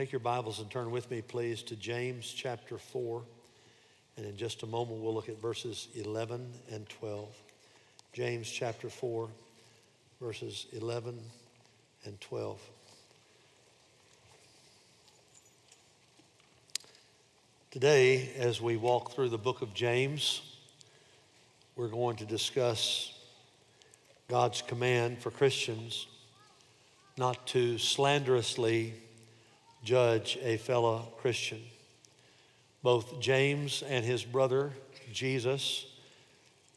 Take 0.00 0.12
your 0.12 0.20
Bibles 0.20 0.60
and 0.60 0.70
turn 0.70 0.90
with 0.90 1.10
me, 1.10 1.20
please, 1.20 1.62
to 1.64 1.76
James 1.76 2.32
chapter 2.34 2.78
4. 2.78 3.20
And 4.16 4.24
in 4.24 4.34
just 4.34 4.62
a 4.62 4.66
moment, 4.66 5.02
we'll 5.02 5.12
look 5.12 5.28
at 5.28 5.38
verses 5.42 5.88
11 5.94 6.50
and 6.72 6.88
12. 6.88 7.28
James 8.14 8.50
chapter 8.50 8.88
4, 8.88 9.28
verses 10.18 10.68
11 10.72 11.20
and 12.06 12.18
12. 12.18 12.58
Today, 17.70 18.30
as 18.38 18.58
we 18.58 18.78
walk 18.78 19.12
through 19.12 19.28
the 19.28 19.36
book 19.36 19.60
of 19.60 19.74
James, 19.74 20.40
we're 21.76 21.88
going 21.88 22.16
to 22.16 22.24
discuss 22.24 23.12
God's 24.28 24.62
command 24.62 25.18
for 25.18 25.30
Christians 25.30 26.06
not 27.18 27.46
to 27.48 27.76
slanderously 27.76 28.94
judge 29.82 30.38
a 30.42 30.56
fellow 30.56 31.12
Christian. 31.18 31.60
Both 32.82 33.20
James 33.20 33.82
and 33.86 34.04
his 34.04 34.24
brother, 34.24 34.72
Jesus, 35.12 35.86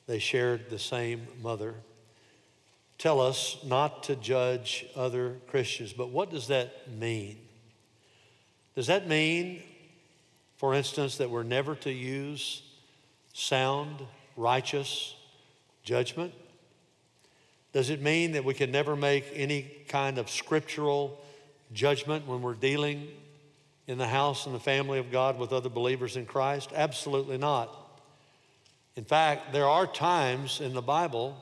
they 0.07 0.19
shared 0.19 0.69
the 0.69 0.79
same 0.79 1.27
mother. 1.41 1.75
Tell 2.97 3.19
us 3.19 3.57
not 3.65 4.03
to 4.03 4.15
judge 4.15 4.85
other 4.95 5.37
Christians. 5.47 5.93
But 5.93 6.09
what 6.09 6.29
does 6.29 6.47
that 6.47 6.91
mean? 6.91 7.37
Does 8.75 8.87
that 8.87 9.07
mean, 9.07 9.61
for 10.57 10.73
instance, 10.73 11.17
that 11.17 11.29
we're 11.29 11.43
never 11.43 11.75
to 11.75 11.91
use 11.91 12.63
sound, 13.33 14.01
righteous 14.35 15.15
judgment? 15.83 16.33
Does 17.71 17.89
it 17.89 18.01
mean 18.01 18.33
that 18.33 18.45
we 18.45 18.53
can 18.53 18.71
never 18.71 18.95
make 18.95 19.25
any 19.33 19.63
kind 19.87 20.17
of 20.17 20.29
scriptural 20.29 21.22
judgment 21.73 22.27
when 22.27 22.41
we're 22.41 22.53
dealing 22.53 23.07
in 23.87 23.97
the 23.97 24.07
house 24.07 24.45
and 24.45 24.55
the 24.55 24.59
family 24.59 24.99
of 24.99 25.11
God 25.11 25.37
with 25.37 25.51
other 25.51 25.69
believers 25.69 26.15
in 26.15 26.25
Christ? 26.25 26.71
Absolutely 26.73 27.37
not. 27.37 27.75
In 28.95 29.03
fact, 29.03 29.53
there 29.53 29.67
are 29.67 29.87
times 29.87 30.61
in 30.61 30.73
the 30.73 30.81
Bible 30.81 31.35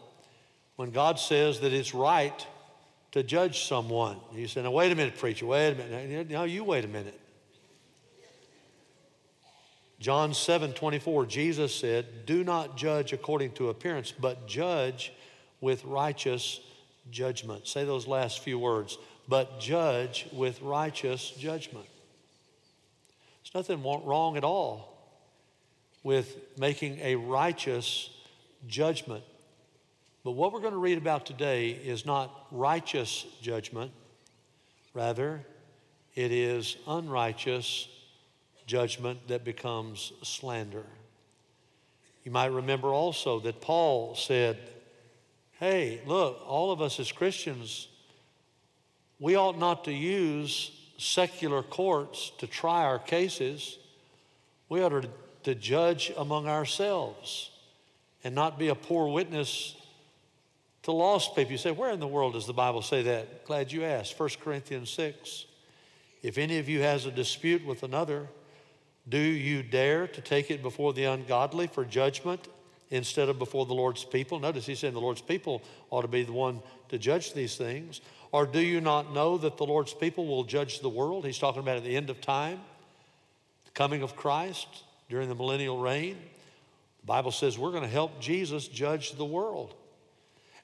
when 0.77 0.91
God 0.91 1.19
says 1.19 1.59
that 1.59 1.73
it's 1.73 1.93
right 1.93 2.45
to 3.11 3.23
judge 3.23 3.65
someone. 3.65 4.17
You 4.33 4.47
say, 4.47 4.63
now, 4.63 4.71
wait 4.71 4.91
a 4.91 4.95
minute, 4.95 5.17
preacher, 5.17 5.45
wait 5.45 5.71
a 5.71 5.75
minute. 5.75 6.29
Now, 6.29 6.43
you 6.43 6.63
wait 6.63 6.85
a 6.85 6.87
minute. 6.87 7.19
John 9.99 10.33
7 10.33 10.73
24, 10.73 11.27
Jesus 11.27 11.75
said, 11.75 12.25
Do 12.25 12.43
not 12.43 12.75
judge 12.75 13.13
according 13.13 13.51
to 13.53 13.69
appearance, 13.69 14.11
but 14.11 14.47
judge 14.47 15.13
with 15.59 15.85
righteous 15.85 16.59
judgment. 17.09 17.67
Say 17.67 17.83
those 17.83 18.07
last 18.07 18.39
few 18.39 18.59
words 18.59 18.97
but 19.27 19.59
judge 19.59 20.27
with 20.33 20.61
righteous 20.61 21.31
judgment. 21.31 21.85
There's 23.43 23.55
nothing 23.55 23.81
wrong 23.83 24.35
at 24.35 24.43
all 24.43 24.91
with 26.03 26.37
making 26.57 26.99
a 26.99 27.15
righteous 27.15 28.09
judgment. 28.67 29.23
But 30.23 30.31
what 30.31 30.51
we're 30.51 30.59
going 30.59 30.73
to 30.73 30.79
read 30.79 30.97
about 30.97 31.25
today 31.25 31.69
is 31.69 32.05
not 32.05 32.47
righteous 32.51 33.25
judgment, 33.41 33.91
rather, 34.93 35.45
it 36.13 36.31
is 36.31 36.75
unrighteous 36.85 37.87
judgment 38.67 39.27
that 39.29 39.43
becomes 39.43 40.11
slander. 40.23 40.85
You 42.23 42.31
might 42.31 42.51
remember 42.51 42.89
also 42.89 43.39
that 43.39 43.61
Paul 43.61 44.15
said, 44.15 44.59
Hey, 45.61 46.01
look, 46.07 46.41
all 46.47 46.71
of 46.71 46.81
us 46.81 46.99
as 46.99 47.11
Christians 47.11 47.87
we 49.19 49.35
ought 49.35 49.59
not 49.59 49.83
to 49.83 49.93
use 49.93 50.71
secular 50.97 51.61
courts 51.61 52.31
to 52.39 52.47
try 52.47 52.83
our 52.83 52.97
cases. 52.97 53.77
We 54.67 54.81
ought 54.81 55.03
to, 55.03 55.09
to 55.43 55.53
judge 55.53 56.11
among 56.17 56.47
ourselves 56.47 57.51
and 58.23 58.33
not 58.33 58.57
be 58.57 58.69
a 58.69 58.75
poor 58.75 59.07
witness 59.13 59.75
to 60.81 60.91
lost 60.91 61.35
people. 61.35 61.51
You 61.51 61.59
say, 61.59 61.69
where 61.69 61.91
in 61.91 61.99
the 61.99 62.07
world 62.07 62.33
does 62.33 62.47
the 62.47 62.53
Bible 62.53 62.81
say 62.81 63.03
that? 63.03 63.45
Glad 63.45 63.71
you 63.71 63.83
asked. 63.83 64.19
1 64.19 64.29
Corinthians 64.43 64.89
6. 64.89 65.45
If 66.23 66.39
any 66.39 66.57
of 66.57 66.67
you 66.67 66.81
has 66.81 67.05
a 67.05 67.11
dispute 67.11 67.63
with 67.63 67.83
another, 67.83 68.27
do 69.07 69.19
you 69.19 69.61
dare 69.61 70.07
to 70.07 70.21
take 70.21 70.49
it 70.49 70.63
before 70.63 70.93
the 70.93 71.03
ungodly 71.03 71.67
for 71.67 71.85
judgment 71.85 72.47
instead 72.91 73.29
of 73.29 73.39
before 73.39 73.65
the 73.65 73.73
Lord's 73.73 74.03
people? 74.03 74.39
Notice 74.39 74.65
he's 74.65 74.79
saying 74.79 74.93
the 74.93 75.01
Lord's 75.01 75.21
people 75.21 75.63
ought 75.89 76.03
to 76.03 76.07
be 76.07 76.23
the 76.23 76.33
one 76.33 76.61
to 76.89 76.99
judge 76.99 77.33
these 77.33 77.55
things. 77.55 78.01
Or 78.31 78.45
do 78.45 78.59
you 78.59 78.79
not 78.79 79.13
know 79.13 79.37
that 79.37 79.57
the 79.57 79.65
Lord's 79.65 79.93
people 79.93 80.27
will 80.27 80.43
judge 80.43 80.81
the 80.81 80.89
world? 80.89 81.25
He's 81.25 81.39
talking 81.39 81.61
about 81.61 81.77
at 81.77 81.83
the 81.83 81.95
end 81.95 82.09
of 82.09 82.21
time, 82.21 82.59
the 83.65 83.71
coming 83.71 84.03
of 84.03 84.15
Christ 84.15 84.67
during 85.09 85.27
the 85.27 85.35
millennial 85.35 85.79
reign. 85.79 86.17
The 87.01 87.07
Bible 87.07 87.31
says 87.31 87.57
we're 87.57 87.71
going 87.71 87.83
to 87.83 87.89
help 87.89 88.21
Jesus 88.21 88.67
judge 88.67 89.13
the 89.13 89.25
world. 89.25 89.73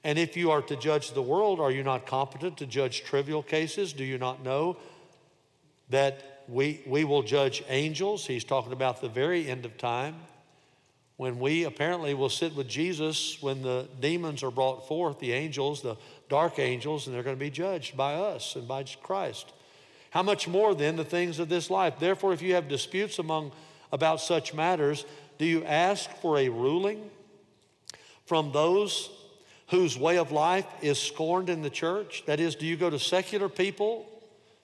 And 0.03 0.17
if 0.17 0.37
you 0.37 0.51
are 0.51 0.61
to 0.61 0.75
judge 0.75 1.11
the 1.11 1.21
world, 1.21 1.59
are 1.59 1.71
you 1.71 1.83
not 1.83 2.05
competent 2.05 2.57
to 2.57 2.65
judge 2.65 3.03
trivial 3.03 3.43
cases? 3.43 3.91
Do 3.91 4.05
you 4.05 4.17
not 4.17 4.43
know 4.43 4.77
that 5.89 6.43
we, 6.47 6.81
we 6.85 7.03
will 7.03 7.23
judge 7.23 7.63
angels? 7.67 8.25
He's 8.25 8.43
talking 8.43 8.71
about 8.71 9.01
the 9.01 9.09
very 9.09 9.49
end 9.49 9.65
of 9.65 9.77
time 9.77 10.15
when 11.17 11.39
we 11.39 11.63
apparently 11.63 12.13
will 12.13 12.29
sit 12.29 12.55
with 12.55 12.67
Jesus 12.67 13.41
when 13.41 13.63
the 13.63 13.87
demons 13.99 14.43
are 14.43 14.51
brought 14.51 14.87
forth, 14.87 15.19
the 15.19 15.33
angels, 15.33 15.81
the 15.81 15.97
dark 16.29 16.59
angels, 16.59 17.07
and 17.07 17.15
they're 17.15 17.23
going 17.23 17.35
to 17.35 17.39
be 17.39 17.49
judged 17.49 17.97
by 17.97 18.13
us 18.13 18.55
and 18.55 18.67
by 18.67 18.83
Christ. 19.01 19.51
How 20.11 20.23
much 20.23 20.47
more 20.47 20.75
then 20.75 20.95
the 20.95 21.03
things 21.03 21.39
of 21.39 21.49
this 21.49 21.69
life? 21.69 21.95
Therefore, 21.99 22.33
if 22.33 22.41
you 22.41 22.53
have 22.53 22.67
disputes 22.67 23.19
among 23.19 23.51
about 23.91 24.21
such 24.21 24.53
matters, 24.53 25.05
do 25.37 25.45
you 25.45 25.63
ask 25.65 26.09
for 26.21 26.37
a 26.37 26.49
ruling 26.49 27.09
from 28.25 28.51
those 28.51 29.09
whose 29.69 29.97
way 29.97 30.17
of 30.17 30.31
life 30.31 30.65
is 30.81 30.99
scorned 30.99 31.49
in 31.49 31.61
the 31.61 31.69
church? 31.69 32.23
That 32.25 32.39
is, 32.39 32.55
do 32.55 32.65
you 32.65 32.77
go 32.77 32.89
to 32.89 32.99
secular 32.99 33.49
people 33.49 34.05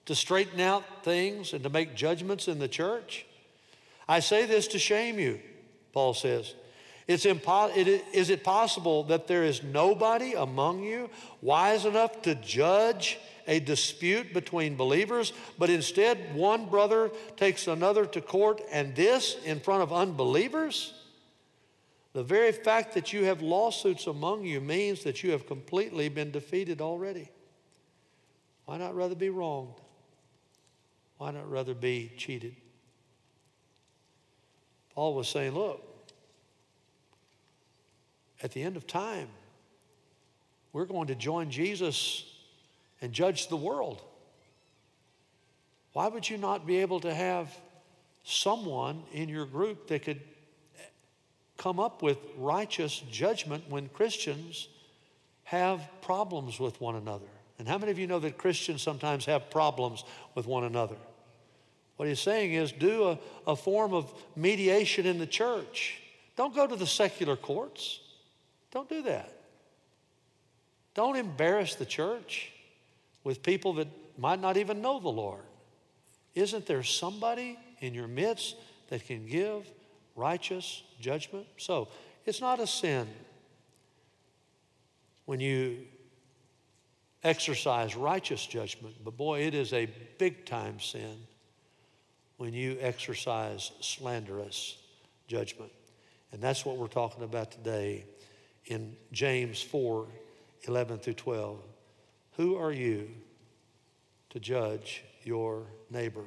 to 0.05 0.15
straighten 0.15 0.59
out 0.59 1.03
things 1.03 1.53
and 1.53 1.63
to 1.63 1.69
make 1.69 1.95
judgments 1.95 2.47
in 2.47 2.59
the 2.59 2.67
church? 2.67 3.25
I 4.07 4.19
say 4.19 4.45
this 4.45 4.67
to 4.67 4.79
shame 4.79 5.19
you, 5.19 5.39
Paul 5.93 6.13
says. 6.13 6.55
It's 7.07 7.25
impo- 7.25 7.75
it, 7.75 8.05
is 8.13 8.29
it 8.29 8.43
possible 8.43 9.03
that 9.05 9.27
there 9.27 9.43
is 9.43 9.61
nobody 9.61 10.33
among 10.33 10.83
you 10.83 11.09
wise 11.41 11.85
enough 11.85 12.21
to 12.23 12.35
judge 12.35 13.19
a 13.45 13.59
dispute 13.59 14.33
between 14.33 14.75
believers, 14.77 15.33
but 15.57 15.69
instead 15.69 16.33
one 16.33 16.65
brother 16.65 17.11
takes 17.35 17.67
another 17.67 18.05
to 18.05 18.21
court 18.21 18.61
and 18.71 18.95
this 18.95 19.37
in 19.43 19.59
front 19.59 19.83
of 19.83 19.91
unbelievers? 19.91 20.93
The 22.13 22.23
very 22.23 22.51
fact 22.51 22.93
that 22.93 23.11
you 23.11 23.25
have 23.25 23.41
lawsuits 23.41 24.07
among 24.07 24.45
you 24.45 24.61
means 24.61 25.03
that 25.03 25.23
you 25.23 25.31
have 25.31 25.45
completely 25.45 26.09
been 26.09 26.31
defeated 26.31 26.79
already. 26.79 27.29
Why 28.65 28.77
not 28.77 28.95
rather 28.95 29.15
be 29.15 29.29
wronged? 29.29 29.75
Why 31.17 31.31
not 31.31 31.49
rather 31.49 31.73
be 31.73 32.13
cheated? 32.17 32.55
Paul 34.95 35.15
was 35.15 35.27
saying, 35.27 35.53
look, 35.53 35.81
at 38.41 38.51
the 38.51 38.61
end 38.61 38.75
of 38.77 38.85
time, 38.85 39.27
we're 40.71 40.85
going 40.85 41.07
to 41.07 41.15
join 41.15 41.49
Jesus 41.49 42.25
and 43.01 43.13
judge 43.13 43.47
the 43.47 43.57
world. 43.57 44.01
Why 45.93 46.07
would 46.07 46.29
you 46.29 46.37
not 46.37 46.65
be 46.65 46.77
able 46.77 46.99
to 47.01 47.13
have 47.13 47.55
someone 48.23 49.03
in 49.11 49.29
your 49.29 49.45
group 49.45 49.87
that 49.87 50.03
could 50.03 50.21
come 51.57 51.79
up 51.79 52.01
with 52.01 52.17
righteous 52.37 53.01
judgment 53.11 53.63
when 53.69 53.87
Christians 53.89 54.67
have 55.43 55.81
problems 56.01 56.59
with 56.59 56.81
one 56.81 56.95
another? 56.95 57.25
And 57.59 57.67
how 57.67 57.77
many 57.77 57.91
of 57.91 57.99
you 57.99 58.07
know 58.07 58.19
that 58.19 58.37
Christians 58.37 58.81
sometimes 58.81 59.25
have 59.25 59.49
problems 59.49 60.03
with 60.33 60.47
one 60.47 60.63
another? 60.63 60.97
What 62.03 62.09
he's 62.09 62.19
saying 62.19 62.51
is 62.51 62.73
do 62.73 63.07
a, 63.11 63.19
a 63.47 63.55
form 63.55 63.93
of 63.93 64.13
mediation 64.35 65.05
in 65.05 65.19
the 65.19 65.25
church. 65.25 66.01
Don't 66.35 66.53
go 66.53 66.67
to 66.67 66.75
the 66.75 66.85
secular 66.85 67.37
courts. 67.37 68.01
Don't 68.71 68.89
do 68.89 69.03
that. 69.03 69.33
Don't 70.95 71.15
embarrass 71.15 71.75
the 71.75 71.85
church 71.85 72.51
with 73.23 73.41
people 73.41 73.71
that 73.75 73.87
might 74.17 74.41
not 74.41 74.57
even 74.57 74.81
know 74.81 74.99
the 74.99 75.07
Lord. 75.07 75.45
Isn't 76.35 76.65
there 76.65 76.83
somebody 76.83 77.57
in 77.79 77.93
your 77.93 78.09
midst 78.09 78.57
that 78.89 79.07
can 79.07 79.25
give 79.25 79.65
righteous 80.17 80.83
judgment? 80.99 81.47
So 81.55 81.87
it's 82.25 82.41
not 82.41 82.59
a 82.59 82.67
sin 82.67 83.07
when 85.23 85.39
you 85.39 85.77
exercise 87.23 87.95
righteous 87.95 88.45
judgment, 88.45 88.93
but 89.05 89.15
boy, 89.15 89.43
it 89.43 89.53
is 89.53 89.71
a 89.71 89.85
big 90.17 90.45
time 90.45 90.81
sin 90.81 91.27
when 92.43 92.53
you 92.53 92.77
exercise 92.81 93.71
slanderous 93.79 94.75
judgment. 95.29 95.71
And 96.33 96.41
that's 96.41 96.65
what 96.65 96.75
we're 96.75 96.87
talking 96.87 97.23
about 97.23 97.51
today 97.53 98.03
in 98.65 98.97
James 99.13 99.61
4 99.61 100.05
11 100.67 100.99
through 100.99 101.13
12. 101.13 101.63
Who 102.35 102.57
are 102.57 102.73
you 102.73 103.07
to 104.31 104.41
judge 104.41 105.05
your 105.23 105.67
neighbor? 105.89 106.25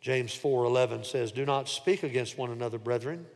James 0.00 0.32
4:11 0.32 1.02
says, 1.02 1.32
"Do 1.32 1.44
not 1.44 1.68
speak 1.68 2.04
against 2.04 2.38
one 2.38 2.52
another, 2.52 2.78
brethren. 2.78 3.26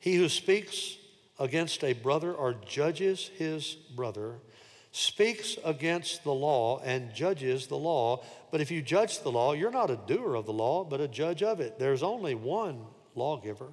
He 0.00 0.16
who 0.16 0.28
speaks 0.28 0.96
against 1.38 1.84
a 1.84 1.92
brother 1.92 2.34
or 2.34 2.54
judges 2.54 3.28
his 3.38 3.74
brother 3.94 4.40
speaks 4.94 5.58
against 5.64 6.22
the 6.22 6.32
law 6.32 6.78
and 6.84 7.12
judges 7.12 7.66
the 7.66 7.76
law. 7.76 8.22
But 8.54 8.60
if 8.60 8.70
you 8.70 8.82
judge 8.82 9.18
the 9.18 9.32
law, 9.32 9.52
you're 9.52 9.72
not 9.72 9.90
a 9.90 9.98
doer 10.06 10.36
of 10.36 10.46
the 10.46 10.52
law, 10.52 10.84
but 10.84 11.00
a 11.00 11.08
judge 11.08 11.42
of 11.42 11.58
it. 11.58 11.76
There's 11.76 12.04
only 12.04 12.36
one 12.36 12.84
lawgiver 13.16 13.66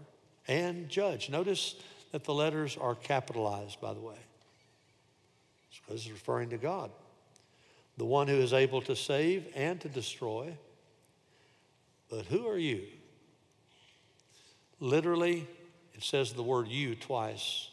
and 0.48 0.90
judge. 0.90 1.30
Notice 1.30 1.76
that 2.12 2.24
the 2.24 2.34
letters 2.34 2.78
are 2.82 2.96
capitalized, 2.96 3.80
by 3.80 3.94
the 3.94 4.00
way. 4.00 4.18
This 5.88 6.06
is 6.06 6.12
referring 6.12 6.50
to 6.50 6.58
God, 6.58 6.90
the 7.98 8.06
one 8.06 8.28
who 8.28 8.38
is 8.38 8.54
able 8.54 8.82
to 8.82 8.96
save 8.96 9.46
and 9.54 9.80
to 9.82 9.88
destroy. 9.88 10.58
But 12.10 12.26
who 12.26 12.48
are 12.48 12.58
you? 12.58 12.82
Literally, 14.80 15.48
it 15.94 16.02
says 16.02 16.34
the 16.34 16.42
word 16.42 16.68
you 16.68 16.96
twice 16.96 17.70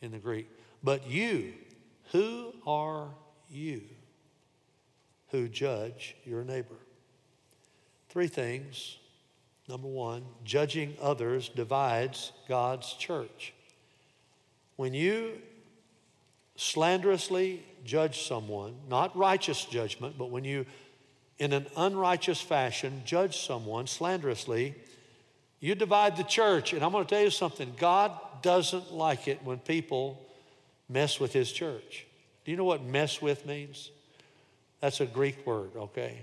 in 0.00 0.12
the 0.12 0.18
Greek. 0.18 0.48
But 0.82 1.10
you, 1.10 1.52
who 2.10 2.54
are 2.66 3.10
you 3.50 3.82
who 5.30 5.48
judge 5.48 6.16
your 6.24 6.44
neighbor? 6.44 6.76
Three 8.08 8.28
things. 8.28 8.98
Number 9.68 9.88
one, 9.88 10.24
judging 10.44 10.96
others 11.00 11.50
divides 11.50 12.32
God's 12.48 12.94
church. 12.94 13.52
When 14.76 14.94
you 14.94 15.32
slanderously 16.56 17.62
judge 17.84 18.26
someone, 18.26 18.74
not 18.88 19.14
righteous 19.16 19.64
judgment, 19.64 20.16
but 20.16 20.30
when 20.30 20.44
you, 20.44 20.64
in 21.38 21.52
an 21.52 21.66
unrighteous 21.76 22.40
fashion, 22.40 23.02
judge 23.04 23.38
someone 23.38 23.86
slanderously, 23.86 24.74
you 25.60 25.74
divide 25.74 26.16
the 26.16 26.24
church. 26.24 26.72
And 26.72 26.82
I'm 26.82 26.92
going 26.92 27.04
to 27.04 27.10
tell 27.14 27.22
you 27.22 27.30
something 27.30 27.74
God 27.76 28.12
doesn't 28.40 28.92
like 28.92 29.28
it 29.28 29.42
when 29.44 29.58
people 29.58 30.24
mess 30.88 31.20
with 31.20 31.32
his 31.32 31.52
church. 31.52 32.06
Do 32.44 32.50
you 32.50 32.56
know 32.56 32.64
what 32.64 32.82
mess 32.82 33.20
with 33.20 33.44
means? 33.44 33.90
That's 34.80 35.00
a 35.00 35.06
Greek 35.06 35.44
word, 35.46 35.70
okay? 35.76 36.22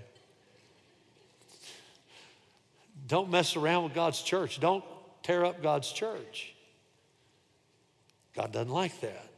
Don't 3.06 3.30
mess 3.30 3.56
around 3.56 3.84
with 3.84 3.94
God's 3.94 4.22
church. 4.22 4.58
Don't 4.58 4.84
tear 5.22 5.44
up 5.44 5.62
God's 5.62 5.92
church. 5.92 6.54
God 8.34 8.52
doesn't 8.52 8.72
like 8.72 9.00
that. 9.00 9.28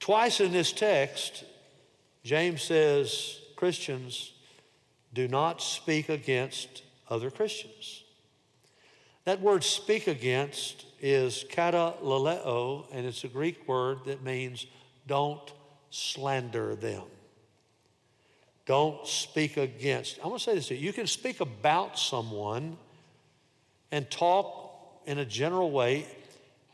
Twice 0.00 0.40
in 0.40 0.52
this 0.52 0.72
text, 0.72 1.44
James 2.22 2.62
says 2.62 3.40
Christians 3.56 4.32
do 5.12 5.26
not 5.28 5.62
speak 5.62 6.08
against 6.08 6.82
other 7.08 7.30
Christians. 7.30 8.04
That 9.24 9.40
word 9.40 9.64
speak 9.64 10.06
against 10.06 10.84
is 11.00 11.44
katalaleo, 11.50 12.86
and 12.92 13.06
it's 13.06 13.24
a 13.24 13.28
Greek 13.28 13.66
word 13.66 13.98
that 14.06 14.22
means 14.22 14.66
don't 15.06 15.52
slander 15.90 16.76
them. 16.76 17.02
Don't 18.66 19.06
speak 19.06 19.56
against. 19.56 20.18
I 20.22 20.26
want 20.26 20.40
to 20.40 20.44
say 20.44 20.54
this 20.54 20.68
to 20.68 20.74
you. 20.74 20.86
You 20.86 20.92
can 20.92 21.06
speak 21.06 21.40
about 21.40 21.98
someone 21.98 22.76
and 23.92 24.10
talk 24.10 25.02
in 25.06 25.18
a 25.18 25.24
general 25.24 25.70
way. 25.70 26.06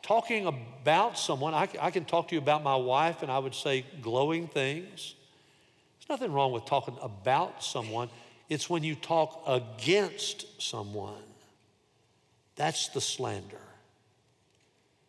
Talking 0.02 0.46
about 0.46 1.18
someone, 1.18 1.54
I, 1.54 1.68
I 1.80 1.90
can 1.90 2.04
talk 2.04 2.28
to 2.28 2.34
you 2.34 2.40
about 2.40 2.64
my 2.64 2.74
wife 2.74 3.22
and 3.22 3.30
I 3.30 3.38
would 3.38 3.54
say 3.54 3.84
glowing 4.00 4.48
things. 4.48 5.14
There's 6.00 6.08
nothing 6.08 6.32
wrong 6.32 6.50
with 6.50 6.64
talking 6.64 6.96
about 7.00 7.62
someone. 7.62 8.08
It's 8.48 8.68
when 8.68 8.82
you 8.82 8.94
talk 8.94 9.42
against 9.46 10.60
someone 10.60 11.22
that's 12.56 12.88
the 12.88 13.00
slander. 13.00 13.56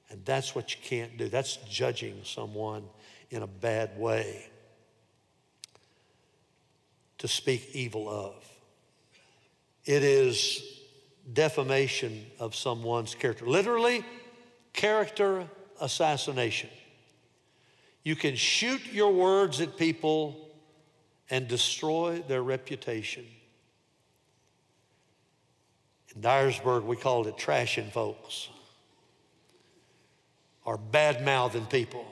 And 0.09 0.24
that's 0.25 0.53
what 0.53 0.75
you 0.75 0.81
can't 0.83 1.18
do. 1.18 1.27
That's 1.27 1.57
judging 1.69 2.21
someone 2.24 2.83
in 3.31 3.41
a 3.41 3.47
bad 3.47 3.97
way 3.97 4.47
to 7.23 7.27
speak 7.29 7.69
evil 7.71 8.09
of. 8.09 8.33
It 9.85 10.03
is 10.03 10.61
defamation 11.31 12.25
of 12.37 12.53
someone's 12.53 13.15
character. 13.15 13.45
Literally, 13.45 14.03
character 14.73 15.47
assassination. 15.79 16.69
You 18.03 18.17
can 18.17 18.35
shoot 18.35 18.81
your 18.91 19.13
words 19.13 19.61
at 19.61 19.77
people 19.77 20.49
and 21.29 21.47
destroy 21.47 22.21
their 22.27 22.43
reputation. 22.43 23.25
In 26.13 26.21
Dyersburg, 26.21 26.83
we 26.83 26.97
called 26.97 27.27
it 27.27 27.37
trashing 27.37 27.89
folks 27.89 28.49
or 30.65 30.75
bad 30.77 31.23
mouthing 31.23 31.67
people. 31.67 32.05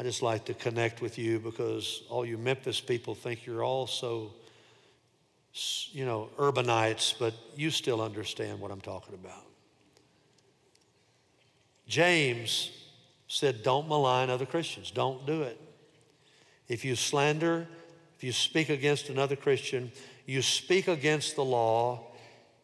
I 0.00 0.02
just 0.02 0.22
like 0.22 0.46
to 0.46 0.54
connect 0.54 1.02
with 1.02 1.18
you 1.18 1.38
because 1.38 2.04
all 2.08 2.24
you 2.24 2.38
Memphis 2.38 2.80
people 2.80 3.14
think 3.14 3.44
you're 3.44 3.62
all 3.62 3.86
so, 3.86 4.32
you 5.92 6.06
know, 6.06 6.30
urbanites, 6.38 7.14
but 7.18 7.34
you 7.54 7.70
still 7.70 8.00
understand 8.00 8.60
what 8.60 8.70
I'm 8.70 8.80
talking 8.80 9.12
about. 9.12 9.44
James 11.86 12.70
said, 13.28 13.62
Don't 13.62 13.88
malign 13.88 14.30
other 14.30 14.46
Christians. 14.46 14.90
Don't 14.90 15.26
do 15.26 15.42
it. 15.42 15.60
If 16.66 16.82
you 16.82 16.96
slander, 16.96 17.68
if 18.16 18.24
you 18.24 18.32
speak 18.32 18.70
against 18.70 19.10
another 19.10 19.36
Christian, 19.36 19.92
you 20.24 20.40
speak 20.40 20.88
against 20.88 21.36
the 21.36 21.44
law 21.44 22.06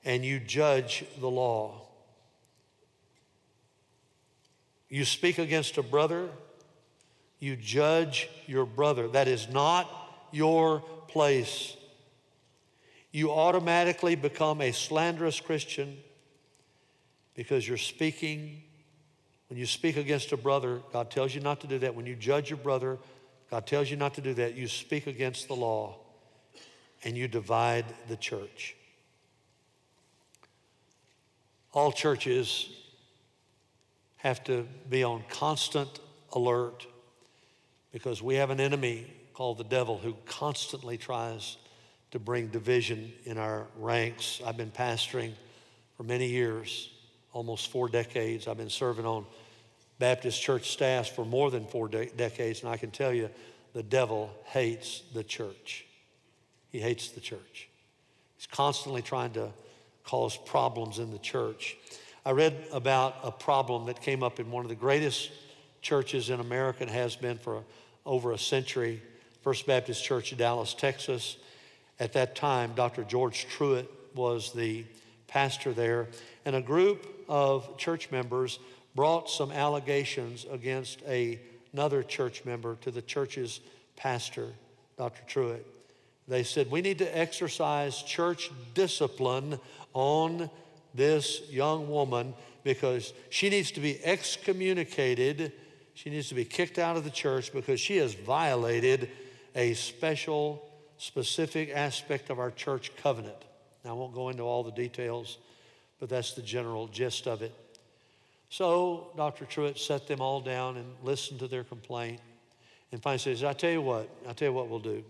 and 0.06 0.24
you 0.24 0.40
judge 0.40 1.04
the 1.20 1.28
law. 1.28 1.82
You 4.88 5.04
speak 5.04 5.36
against 5.36 5.76
a 5.76 5.82
brother, 5.82 6.30
you 7.38 7.56
judge 7.56 8.28
your 8.46 8.64
brother. 8.64 9.08
That 9.08 9.28
is 9.28 9.48
not 9.48 9.90
your 10.32 10.80
place. 11.08 11.76
You 13.12 13.30
automatically 13.32 14.14
become 14.14 14.60
a 14.60 14.72
slanderous 14.72 15.40
Christian 15.40 15.96
because 17.34 17.66
you're 17.66 17.76
speaking. 17.76 18.62
When 19.48 19.58
you 19.58 19.66
speak 19.66 19.96
against 19.96 20.32
a 20.32 20.36
brother, 20.36 20.80
God 20.92 21.10
tells 21.10 21.34
you 21.34 21.40
not 21.40 21.60
to 21.60 21.66
do 21.66 21.78
that. 21.78 21.94
When 21.94 22.06
you 22.06 22.16
judge 22.16 22.50
your 22.50 22.58
brother, 22.58 22.98
God 23.50 23.66
tells 23.66 23.90
you 23.90 23.96
not 23.96 24.14
to 24.14 24.20
do 24.20 24.34
that. 24.34 24.54
You 24.54 24.66
speak 24.66 25.06
against 25.06 25.46
the 25.48 25.54
law 25.54 25.98
and 27.04 27.16
you 27.16 27.28
divide 27.28 27.84
the 28.08 28.16
church. 28.16 28.74
All 31.72 31.92
churches 31.92 32.70
have 34.16 34.42
to 34.44 34.66
be 34.88 35.04
on 35.04 35.22
constant 35.28 36.00
alert 36.32 36.86
because 37.96 38.22
we 38.22 38.34
have 38.34 38.50
an 38.50 38.60
enemy 38.60 39.06
called 39.32 39.56
the 39.56 39.64
devil 39.64 39.96
who 39.96 40.14
constantly 40.26 40.98
tries 40.98 41.56
to 42.10 42.18
bring 42.18 42.46
division 42.48 43.10
in 43.24 43.38
our 43.38 43.68
ranks. 43.78 44.42
I've 44.44 44.58
been 44.58 44.70
pastoring 44.70 45.32
for 45.96 46.02
many 46.02 46.26
years, 46.26 46.90
almost 47.32 47.70
four 47.70 47.88
decades. 47.88 48.48
I've 48.48 48.58
been 48.58 48.68
serving 48.68 49.06
on 49.06 49.24
Baptist 49.98 50.42
church 50.42 50.72
staffs 50.72 51.08
for 51.08 51.24
more 51.24 51.50
than 51.50 51.64
four 51.64 51.88
de- 51.88 52.10
decades, 52.10 52.60
and 52.60 52.68
I 52.68 52.76
can 52.76 52.90
tell 52.90 53.14
you 53.14 53.30
the 53.72 53.82
devil 53.82 54.30
hates 54.44 55.00
the 55.14 55.24
church. 55.24 55.86
He 56.68 56.80
hates 56.80 57.08
the 57.08 57.20
church. 57.22 57.70
He's 58.36 58.46
constantly 58.46 59.00
trying 59.00 59.30
to 59.30 59.48
cause 60.04 60.36
problems 60.36 60.98
in 60.98 61.12
the 61.12 61.18
church. 61.18 61.78
I 62.26 62.32
read 62.32 62.62
about 62.72 63.16
a 63.22 63.30
problem 63.30 63.86
that 63.86 64.02
came 64.02 64.22
up 64.22 64.38
in 64.38 64.50
one 64.50 64.66
of 64.66 64.68
the 64.68 64.74
greatest 64.74 65.30
churches 65.80 66.28
in 66.28 66.40
America 66.40 66.82
and 66.82 66.90
has 66.90 67.16
been 67.16 67.38
for 67.38 67.62
over 68.06 68.32
a 68.32 68.38
century, 68.38 69.02
First 69.42 69.66
Baptist 69.66 70.02
Church 70.02 70.32
in 70.32 70.38
Dallas, 70.38 70.72
Texas. 70.72 71.36
At 72.00 72.12
that 72.14 72.34
time, 72.34 72.72
Dr. 72.74 73.04
George 73.04 73.46
Truett 73.48 73.90
was 74.14 74.52
the 74.52 74.84
pastor 75.28 75.72
there, 75.72 76.08
and 76.44 76.56
a 76.56 76.62
group 76.62 77.06
of 77.28 77.76
church 77.76 78.10
members 78.10 78.58
brought 78.94 79.28
some 79.28 79.52
allegations 79.52 80.46
against 80.50 81.02
a, 81.06 81.38
another 81.72 82.02
church 82.02 82.44
member 82.44 82.76
to 82.82 82.90
the 82.90 83.02
church's 83.02 83.60
pastor, 83.96 84.48
Dr. 84.96 85.22
Truett. 85.26 85.66
They 86.28 86.42
said, 86.42 86.70
We 86.70 86.80
need 86.80 86.98
to 86.98 87.18
exercise 87.18 88.02
church 88.02 88.50
discipline 88.74 89.60
on 89.92 90.50
this 90.94 91.42
young 91.50 91.88
woman 91.88 92.34
because 92.64 93.12
she 93.30 93.48
needs 93.48 93.70
to 93.72 93.80
be 93.80 94.02
excommunicated. 94.04 95.52
She 95.96 96.10
needs 96.10 96.28
to 96.28 96.34
be 96.34 96.44
kicked 96.44 96.78
out 96.78 96.98
of 96.98 97.04
the 97.04 97.10
church 97.10 97.54
because 97.54 97.80
she 97.80 97.96
has 97.96 98.12
violated 98.12 99.08
a 99.54 99.72
special, 99.72 100.62
specific 100.98 101.70
aspect 101.70 102.28
of 102.28 102.38
our 102.38 102.50
church 102.50 102.94
covenant. 102.98 103.46
Now, 103.82 103.92
I 103.92 103.92
won't 103.94 104.12
go 104.12 104.28
into 104.28 104.42
all 104.42 104.62
the 104.62 104.72
details, 104.72 105.38
but 105.98 106.10
that's 106.10 106.34
the 106.34 106.42
general 106.42 106.86
gist 106.88 107.26
of 107.26 107.40
it. 107.40 107.54
So, 108.50 109.08
Dr. 109.16 109.46
Truett 109.46 109.78
set 109.78 110.06
them 110.06 110.20
all 110.20 110.42
down 110.42 110.76
and 110.76 110.86
listened 111.02 111.40
to 111.40 111.48
their 111.48 111.64
complaint. 111.64 112.20
And 112.92 113.02
finally 113.02 113.18
says, 113.18 113.42
I 113.42 113.54
tell 113.54 113.70
you 113.70 113.80
what, 113.80 114.06
I 114.28 114.34
tell 114.34 114.48
you 114.48 114.54
what 114.54 114.68
we'll 114.68 114.80
do. 114.80 115.02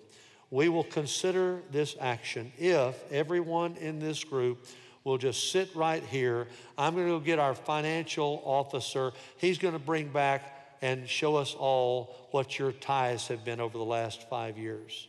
We 0.52 0.68
will 0.68 0.84
consider 0.84 1.62
this 1.72 1.96
action 2.00 2.52
if 2.58 2.94
everyone 3.10 3.74
in 3.80 3.98
this 3.98 4.22
group 4.22 4.64
will 5.02 5.18
just 5.18 5.50
sit 5.50 5.68
right 5.74 6.04
here. 6.04 6.46
I'm 6.78 6.94
going 6.94 7.06
to 7.06 7.12
go 7.14 7.18
get 7.18 7.40
our 7.40 7.56
financial 7.56 8.40
officer. 8.44 9.10
He's 9.38 9.58
going 9.58 9.74
to 9.74 9.80
bring 9.80 10.10
back 10.10 10.55
and 10.82 11.08
show 11.08 11.36
us 11.36 11.54
all 11.54 12.28
what 12.30 12.58
your 12.58 12.72
tithes 12.72 13.28
have 13.28 13.44
been 13.44 13.60
over 13.60 13.76
the 13.78 13.84
last 13.84 14.28
five 14.28 14.58
years. 14.58 15.08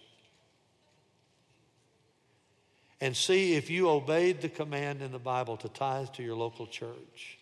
And 3.00 3.16
see 3.16 3.56
if 3.56 3.70
you 3.70 3.90
obeyed 3.90 4.42
the 4.42 4.50
command 4.50 5.02
in 5.02 5.12
the 5.12 5.20
Bible 5.20 5.58
to 5.58 5.70
tithe 5.70 6.10
to 6.14 6.24
your 6.24 6.36
local 6.36 6.66
church. 6.66 7.38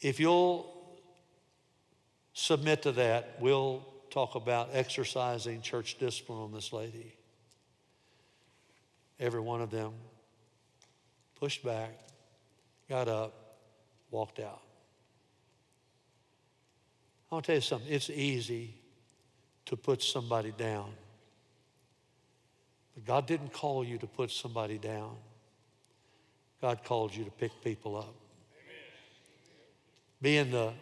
If 0.00 0.20
you'll 0.20 0.70
submit 2.34 2.82
to 2.82 2.92
that, 2.92 3.36
we'll 3.40 3.86
talk 4.10 4.34
about 4.34 4.70
exercising 4.72 5.62
church 5.62 5.98
discipline 5.98 6.38
on 6.38 6.52
this 6.52 6.72
lady. 6.72 7.14
Every 9.18 9.40
one 9.40 9.62
of 9.62 9.70
them 9.70 9.92
pushed 11.40 11.64
back, 11.64 11.90
got 12.88 13.08
up, 13.08 13.56
walked 14.10 14.40
out. 14.40 14.60
I 17.34 17.36
want 17.38 17.46
tell 17.46 17.54
you 17.56 17.62
something. 17.62 17.92
It's 17.92 18.10
easy 18.10 18.76
to 19.66 19.76
put 19.76 20.04
somebody 20.04 20.54
down. 20.56 20.92
But 22.94 23.06
God 23.06 23.26
didn't 23.26 23.52
call 23.52 23.82
you 23.82 23.98
to 23.98 24.06
put 24.06 24.30
somebody 24.30 24.78
down. 24.78 25.16
God 26.60 26.84
called 26.84 27.12
you 27.12 27.24
to 27.24 27.32
pick 27.32 27.50
people 27.64 27.96
up. 27.96 28.04
Amen. 28.04 28.84
Be 30.22 30.36
in 30.36 30.52
the 30.52 30.74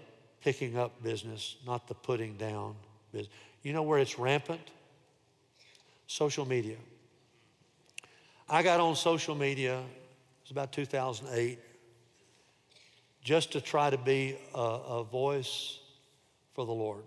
picking 0.43 0.77
up 0.77 1.03
business, 1.03 1.57
not 1.67 1.89
the 1.89 1.95
putting 1.95 2.37
down 2.37 2.75
business. 3.13 3.33
You 3.63 3.73
know 3.73 3.83
where 3.83 3.99
it's 3.99 4.19
rampant? 4.19 4.61
Social 6.07 6.45
media. 6.45 6.77
I 8.47 8.63
got 8.63 8.79
on 8.79 8.95
social 8.95 9.35
media, 9.35 9.79
it 9.79 10.43
was 10.43 10.51
about 10.51 10.71
2008, 10.71 11.59
just 13.25 13.53
to 13.53 13.63
try 13.63 13.89
to 13.89 13.97
be 13.97 14.37
a, 14.55 14.59
a 14.59 15.05
voice 15.05 15.79
for 16.55 16.67
the 16.67 16.73
Lord. 16.73 17.05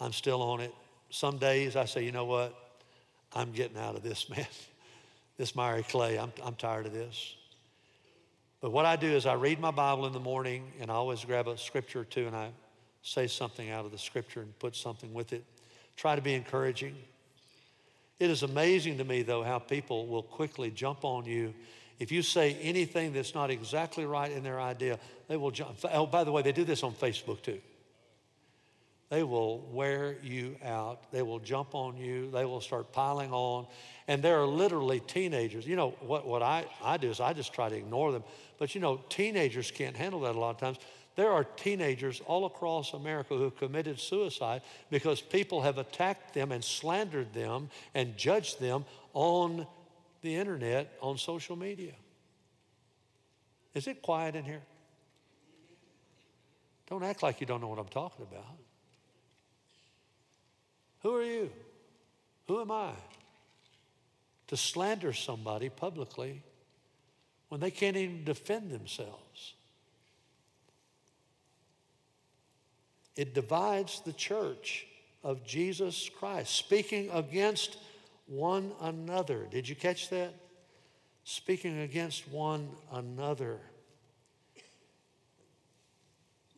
I'm 0.00 0.12
still 0.12 0.42
on 0.42 0.60
it. 0.60 0.72
Some 1.10 1.38
days 1.38 1.76
I 1.76 1.84
say, 1.84 2.04
you 2.04 2.12
know 2.12 2.24
what? 2.24 2.54
I'm 3.32 3.52
getting 3.52 3.76
out 3.76 3.96
of 3.96 4.02
this, 4.02 4.28
man. 4.36 4.46
this 5.36 5.54
miry 5.54 5.82
clay. 5.82 6.18
I'm, 6.18 6.32
I'm 6.44 6.54
tired 6.54 6.86
of 6.86 6.92
this. 6.92 7.34
But 8.60 8.70
what 8.70 8.86
I 8.86 8.96
do 8.96 9.08
is 9.08 9.26
I 9.26 9.34
read 9.34 9.60
my 9.60 9.70
Bible 9.70 10.06
in 10.06 10.12
the 10.12 10.20
morning 10.20 10.72
and 10.80 10.90
I 10.90 10.94
always 10.94 11.24
grab 11.24 11.46
a 11.46 11.58
scripture 11.58 12.00
or 12.00 12.04
two 12.04 12.26
and 12.26 12.34
I 12.34 12.50
say 13.02 13.26
something 13.26 13.70
out 13.70 13.84
of 13.84 13.92
the 13.92 13.98
scripture 13.98 14.40
and 14.40 14.58
put 14.58 14.74
something 14.74 15.12
with 15.14 15.32
it. 15.32 15.44
Try 15.96 16.16
to 16.16 16.22
be 16.22 16.34
encouraging. 16.34 16.96
It 18.18 18.30
is 18.30 18.42
amazing 18.42 18.98
to 18.98 19.04
me, 19.04 19.22
though, 19.22 19.42
how 19.42 19.58
people 19.58 20.06
will 20.06 20.22
quickly 20.22 20.70
jump 20.70 21.04
on 21.04 21.26
you. 21.26 21.54
If 21.98 22.10
you 22.10 22.22
say 22.22 22.54
anything 22.54 23.12
that's 23.12 23.34
not 23.34 23.50
exactly 23.50 24.04
right 24.06 24.30
in 24.30 24.42
their 24.42 24.60
idea, 24.60 24.98
they 25.28 25.36
will 25.36 25.50
jump. 25.50 25.78
Oh, 25.92 26.06
by 26.06 26.24
the 26.24 26.32
way, 26.32 26.42
they 26.42 26.52
do 26.52 26.64
this 26.64 26.82
on 26.82 26.92
Facebook 26.92 27.42
too. 27.42 27.60
They 29.08 29.22
will 29.22 29.60
wear 29.70 30.16
you 30.22 30.56
out. 30.64 31.12
They 31.12 31.22
will 31.22 31.38
jump 31.38 31.74
on 31.74 31.96
you. 31.96 32.30
They 32.30 32.44
will 32.44 32.60
start 32.60 32.92
piling 32.92 33.30
on. 33.30 33.66
And 34.08 34.20
there 34.22 34.40
are 34.40 34.46
literally 34.46 35.00
teenagers. 35.00 35.66
You 35.66 35.76
know, 35.76 35.90
what, 36.00 36.26
what 36.26 36.42
I, 36.42 36.66
I 36.82 36.96
do 36.96 37.10
is 37.10 37.20
I 37.20 37.32
just 37.32 37.54
try 37.54 37.68
to 37.68 37.76
ignore 37.76 38.10
them. 38.10 38.24
But 38.58 38.74
you 38.74 38.80
know, 38.80 39.00
teenagers 39.08 39.70
can't 39.70 39.96
handle 39.96 40.20
that 40.22 40.34
a 40.34 40.38
lot 40.38 40.50
of 40.50 40.58
times. 40.58 40.78
There 41.14 41.30
are 41.30 41.44
teenagers 41.44 42.20
all 42.26 42.46
across 42.46 42.92
America 42.92 43.34
who 43.36 43.44
have 43.44 43.56
committed 43.56 43.98
suicide 44.00 44.62
because 44.90 45.20
people 45.20 45.62
have 45.62 45.78
attacked 45.78 46.34
them 46.34 46.52
and 46.52 46.62
slandered 46.62 47.32
them 47.32 47.70
and 47.94 48.16
judged 48.16 48.60
them 48.60 48.84
on 49.14 49.66
the 50.20 50.34
internet, 50.34 50.92
on 51.00 51.16
social 51.16 51.56
media. 51.56 51.94
Is 53.72 53.86
it 53.86 54.02
quiet 54.02 54.34
in 54.34 54.44
here? 54.44 54.62
Don't 56.88 57.04
act 57.04 57.22
like 57.22 57.40
you 57.40 57.46
don't 57.46 57.60
know 57.60 57.68
what 57.68 57.78
I'm 57.78 57.88
talking 57.88 58.26
about. 58.30 58.65
Who 61.06 61.14
are 61.14 61.22
you? 61.22 61.50
Who 62.48 62.60
am 62.60 62.72
I? 62.72 62.90
To 64.48 64.56
slander 64.56 65.12
somebody 65.12 65.68
publicly 65.68 66.42
when 67.48 67.60
they 67.60 67.70
can't 67.70 67.96
even 67.96 68.24
defend 68.24 68.72
themselves. 68.72 69.54
It 73.14 73.34
divides 73.34 74.00
the 74.00 74.14
church 74.14 74.84
of 75.22 75.46
Jesus 75.46 76.10
Christ, 76.18 76.52
speaking 76.56 77.08
against 77.12 77.76
one 78.26 78.72
another. 78.80 79.46
Did 79.48 79.68
you 79.68 79.76
catch 79.76 80.10
that? 80.10 80.34
Speaking 81.22 81.82
against 81.82 82.28
one 82.28 82.68
another. 82.92 83.60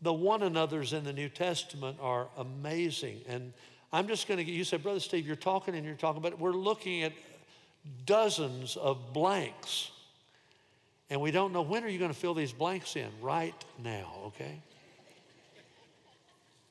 The 0.01 0.15
one 0.15 0.43
another's 0.43 0.95
in 0.95 1.05
the 1.05 1.13
New 1.13 1.29
Testament 1.29 1.99
are 2.01 2.29
amazing. 2.39 3.21
And 3.29 3.53
I'm 3.93 4.07
just 4.07 4.29
going 4.29 4.39
to, 4.39 4.45
get, 4.45 4.53
you 4.53 4.65
said, 4.65 4.83
Brother 4.83 5.01
Steve, 5.01 5.27
you're 5.27 5.37
talking 5.37 5.75
and 5.75 5.85
you're 5.85 5.95
talking, 5.95 6.21
but 6.21 6.39
we're 6.39 6.53
looking 6.53 7.03
at 7.03 7.13
dozens 8.05 8.77
of 8.77 9.13
blanks. 9.13 9.91
And 11.11 11.21
we 11.21 11.31
don't 11.31 11.53
know 11.53 11.63
when 11.63 11.85
are 11.85 11.89
you 11.89 11.99
going 11.99 12.13
to 12.13 12.17
fill 12.17 12.35
these 12.35 12.53
blanks 12.53 12.97
in? 12.97 13.09
Right 13.23 13.55
now, 13.83 14.13
okay? 14.27 14.61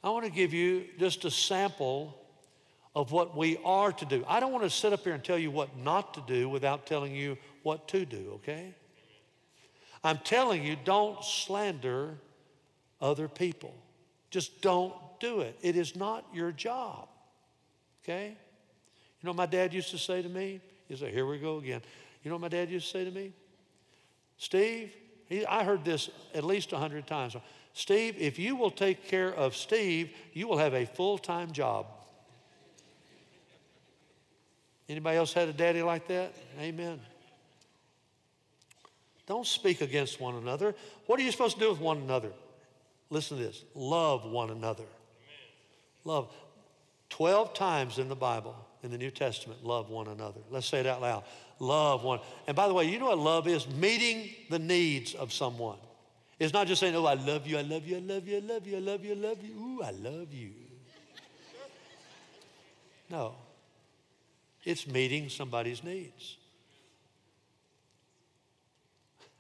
I 0.04 0.10
want 0.12 0.26
to 0.26 0.32
give 0.32 0.54
you 0.54 0.86
just 1.00 1.26
a 1.26 1.32
sample 1.32 2.16
of 2.96 3.12
what 3.12 3.36
we 3.36 3.58
are 3.66 3.92
to 3.92 4.06
do. 4.06 4.24
I 4.28 4.40
don't 4.40 4.52
want 4.52 4.64
to 4.64 4.70
sit 4.70 4.94
up 4.94 5.04
here 5.04 5.14
and 5.14 5.24
tell 5.24 5.38
you 5.38 5.52
what 5.52 5.76
not 5.78 6.14
to 6.16 6.24
do 6.28 6.50
without 6.50 6.86
telling 6.86 7.16
you 7.16 7.38
what 7.64 7.88
to 7.90 8.06
do, 8.06 8.34
okay? 8.36 8.74
I'm 10.04 10.20
telling 10.20 10.64
you, 10.64 10.76
don't 10.84 11.24
slander 11.24 12.16
other 13.02 13.28
people. 13.28 13.74
Just 14.30 14.62
don't 14.62 14.94
do 15.20 15.42
it. 15.42 15.58
It 15.62 15.76
is 15.76 15.96
not 15.96 16.26
your 16.34 16.52
job. 16.52 17.08
Okay? 18.04 18.36
You 19.22 19.28
know 19.28 19.34
my 19.34 19.46
dad 19.46 19.74
used 19.74 19.92
to 19.92 19.98
say 19.98 20.22
to 20.22 20.30
me? 20.30 20.62
He 20.88 20.96
said, 20.96 21.14
Here 21.14 21.26
we 21.26 21.40
go 21.40 21.58
again. 21.58 21.82
You 22.24 22.32
know 22.32 22.40
my 22.40 22.48
dad 22.48 22.70
used 22.70 22.88
to 22.88 22.92
say 22.92 23.06
to 23.06 23.12
me? 23.12 23.34
Steve, 24.38 24.94
he, 25.28 25.46
I 25.46 25.64
heard 25.64 25.84
this 25.84 26.10
at 26.34 26.44
least 26.44 26.72
a 26.74 26.78
hundred 26.78 27.08
times. 27.08 27.36
Steve, 27.74 28.16
if 28.18 28.40
you 28.40 28.56
will 28.56 28.72
take 28.72 29.08
care 29.08 29.34
of 29.34 29.56
Steve, 29.56 30.12
you 30.34 30.48
will 30.48 30.58
have 30.58 30.74
a 30.74 30.86
full 30.86 31.18
time 31.18 31.52
job. 31.52 31.88
Anybody 34.90 35.18
else 35.18 35.34
had 35.34 35.50
a 35.50 35.54
daddy 35.54 35.82
like 35.82 36.08
that? 36.08 36.34
Amen. 36.60 37.00
Don't 39.26 39.46
speak 39.46 39.82
against 39.82 40.22
one 40.22 40.36
another. 40.36 40.74
What 41.06 41.20
are 41.20 41.24
you 41.24 41.32
supposed 41.32 41.56
to 41.56 41.60
do 41.60 41.70
with 41.70 41.82
one 41.82 41.98
another? 41.98 42.32
Listen 43.10 43.38
to 43.38 43.44
this 43.44 43.64
love 43.76 44.26
one 44.26 44.50
another. 44.50 44.86
Love. 46.08 46.34
12 47.10 47.54
times 47.54 48.00
in 48.00 48.08
the 48.08 48.16
Bible, 48.16 48.56
in 48.82 48.92
the 48.92 48.98
New 48.98 49.12
Testament, 49.12 49.64
love 49.64 49.90
one 49.90 50.08
another. 50.08 50.40
Let's 50.50 50.66
say 50.66 50.80
it 50.80 50.88
out 50.88 51.02
loud. 51.02 51.26
Love 51.60 52.04
one. 52.04 52.20
And 52.48 52.56
by 52.56 52.68
the 52.68 52.74
way, 52.74 52.86
you 52.86 52.98
know 52.98 53.08
what 53.08 53.18
love 53.18 53.48
is? 53.48 53.68
Meeting 53.68 54.30
the 54.50 54.60
needs 54.60 55.14
of 55.14 55.34
someone. 55.34 55.78
It's 56.40 56.54
not 56.54 56.68
just 56.68 56.80
saying, 56.80 56.96
oh, 56.96 57.06
I 57.06 57.16
love 57.16 57.46
you, 57.46 57.58
I 57.58 57.62
love 57.62 57.86
you, 57.86 57.98
I 57.98 58.00
love 58.00 58.28
you, 58.28 58.38
I 58.38 58.40
love 58.40 58.66
you, 58.68 58.78
I 58.78 58.80
love 58.80 59.04
you, 59.04 59.12
I 59.12 59.16
love 59.16 59.44
you. 59.44 59.54
Ooh, 59.60 59.82
I 59.84 59.92
love 59.92 60.34
you. 60.34 60.52
No. 63.10 63.36
It's 64.64 64.88
meeting 64.88 65.30
somebody's 65.30 65.84
needs. 65.84 66.38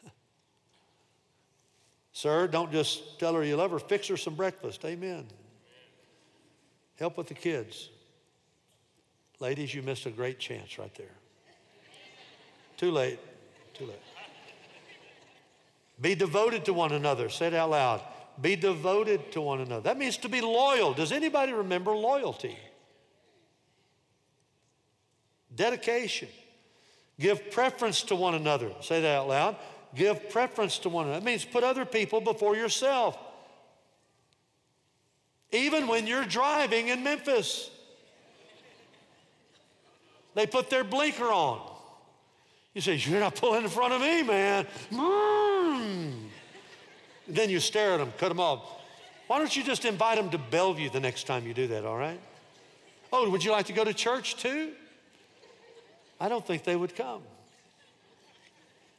Sir, 2.11 2.47
don't 2.47 2.71
just 2.71 3.19
tell 3.19 3.33
her 3.35 3.43
you 3.43 3.55
love 3.55 3.71
her, 3.71 3.79
fix 3.79 4.07
her 4.07 4.17
some 4.17 4.35
breakfast. 4.35 4.83
Amen. 4.83 5.27
Help 6.99 7.17
with 7.17 7.27
the 7.27 7.33
kids. 7.33 7.89
Ladies, 9.39 9.73
you 9.73 9.81
missed 9.81 10.05
a 10.05 10.09
great 10.09 10.39
chance 10.39 10.79
right 10.79 10.93
there. 10.95 11.13
Too 12.75 12.91
late. 12.91 13.19
Too 13.73 13.85
late. 13.85 14.01
Be 16.01 16.15
devoted 16.15 16.65
to 16.65 16.73
one 16.73 16.91
another. 16.91 17.29
Say 17.29 17.47
it 17.47 17.53
out 17.53 17.71
loud. 17.71 18.01
Be 18.39 18.55
devoted 18.55 19.31
to 19.31 19.41
one 19.41 19.61
another. 19.61 19.81
That 19.81 19.97
means 19.97 20.17
to 20.17 20.29
be 20.29 20.41
loyal. 20.41 20.93
Does 20.93 21.11
anybody 21.11 21.53
remember 21.53 21.91
loyalty? 21.91 22.57
Dedication. 25.55 26.29
Give 27.19 27.51
preference 27.51 28.03
to 28.03 28.15
one 28.15 28.35
another. 28.35 28.71
Say 28.81 29.01
that 29.01 29.15
out 29.17 29.27
loud. 29.27 29.55
Give 29.95 30.29
preference 30.29 30.77
to 30.79 30.89
one 30.89 31.05
another. 31.05 31.19
That 31.19 31.25
means 31.25 31.45
put 31.45 31.63
other 31.63 31.85
people 31.85 32.21
before 32.21 32.55
yourself. 32.55 33.17
Even 35.51 35.87
when 35.87 36.07
you're 36.07 36.25
driving 36.25 36.89
in 36.89 37.03
Memphis, 37.03 37.69
they 40.35 40.45
put 40.45 40.69
their 40.69 40.83
blinker 40.83 41.25
on. 41.25 41.61
You 42.73 42.81
say, 42.81 42.95
You're 42.95 43.19
not 43.19 43.35
pulling 43.35 43.63
in 43.63 43.69
front 43.69 43.93
of 43.93 44.01
me, 44.01 44.23
man. 44.23 44.67
Mm. 44.91 46.13
Then 47.27 47.49
you 47.49 47.59
stare 47.59 47.93
at 47.93 47.97
them, 47.97 48.13
cut 48.17 48.29
them 48.29 48.39
off. 48.39 48.63
Why 49.27 49.39
don't 49.39 49.55
you 49.55 49.63
just 49.63 49.83
invite 49.83 50.17
them 50.17 50.29
to 50.29 50.37
Bellevue 50.37 50.89
the 50.89 50.99
next 50.99 51.27
time 51.27 51.45
you 51.45 51.53
do 51.53 51.67
that, 51.67 51.85
all 51.85 51.97
right? 51.97 52.19
Oh, 53.11 53.29
would 53.29 53.43
you 53.43 53.51
like 53.51 53.65
to 53.67 53.73
go 53.73 53.83
to 53.83 53.93
church 53.93 54.37
too? 54.37 54.71
I 56.19 56.29
don't 56.29 56.45
think 56.45 56.63
they 56.63 56.75
would 56.75 56.95
come. 56.95 57.21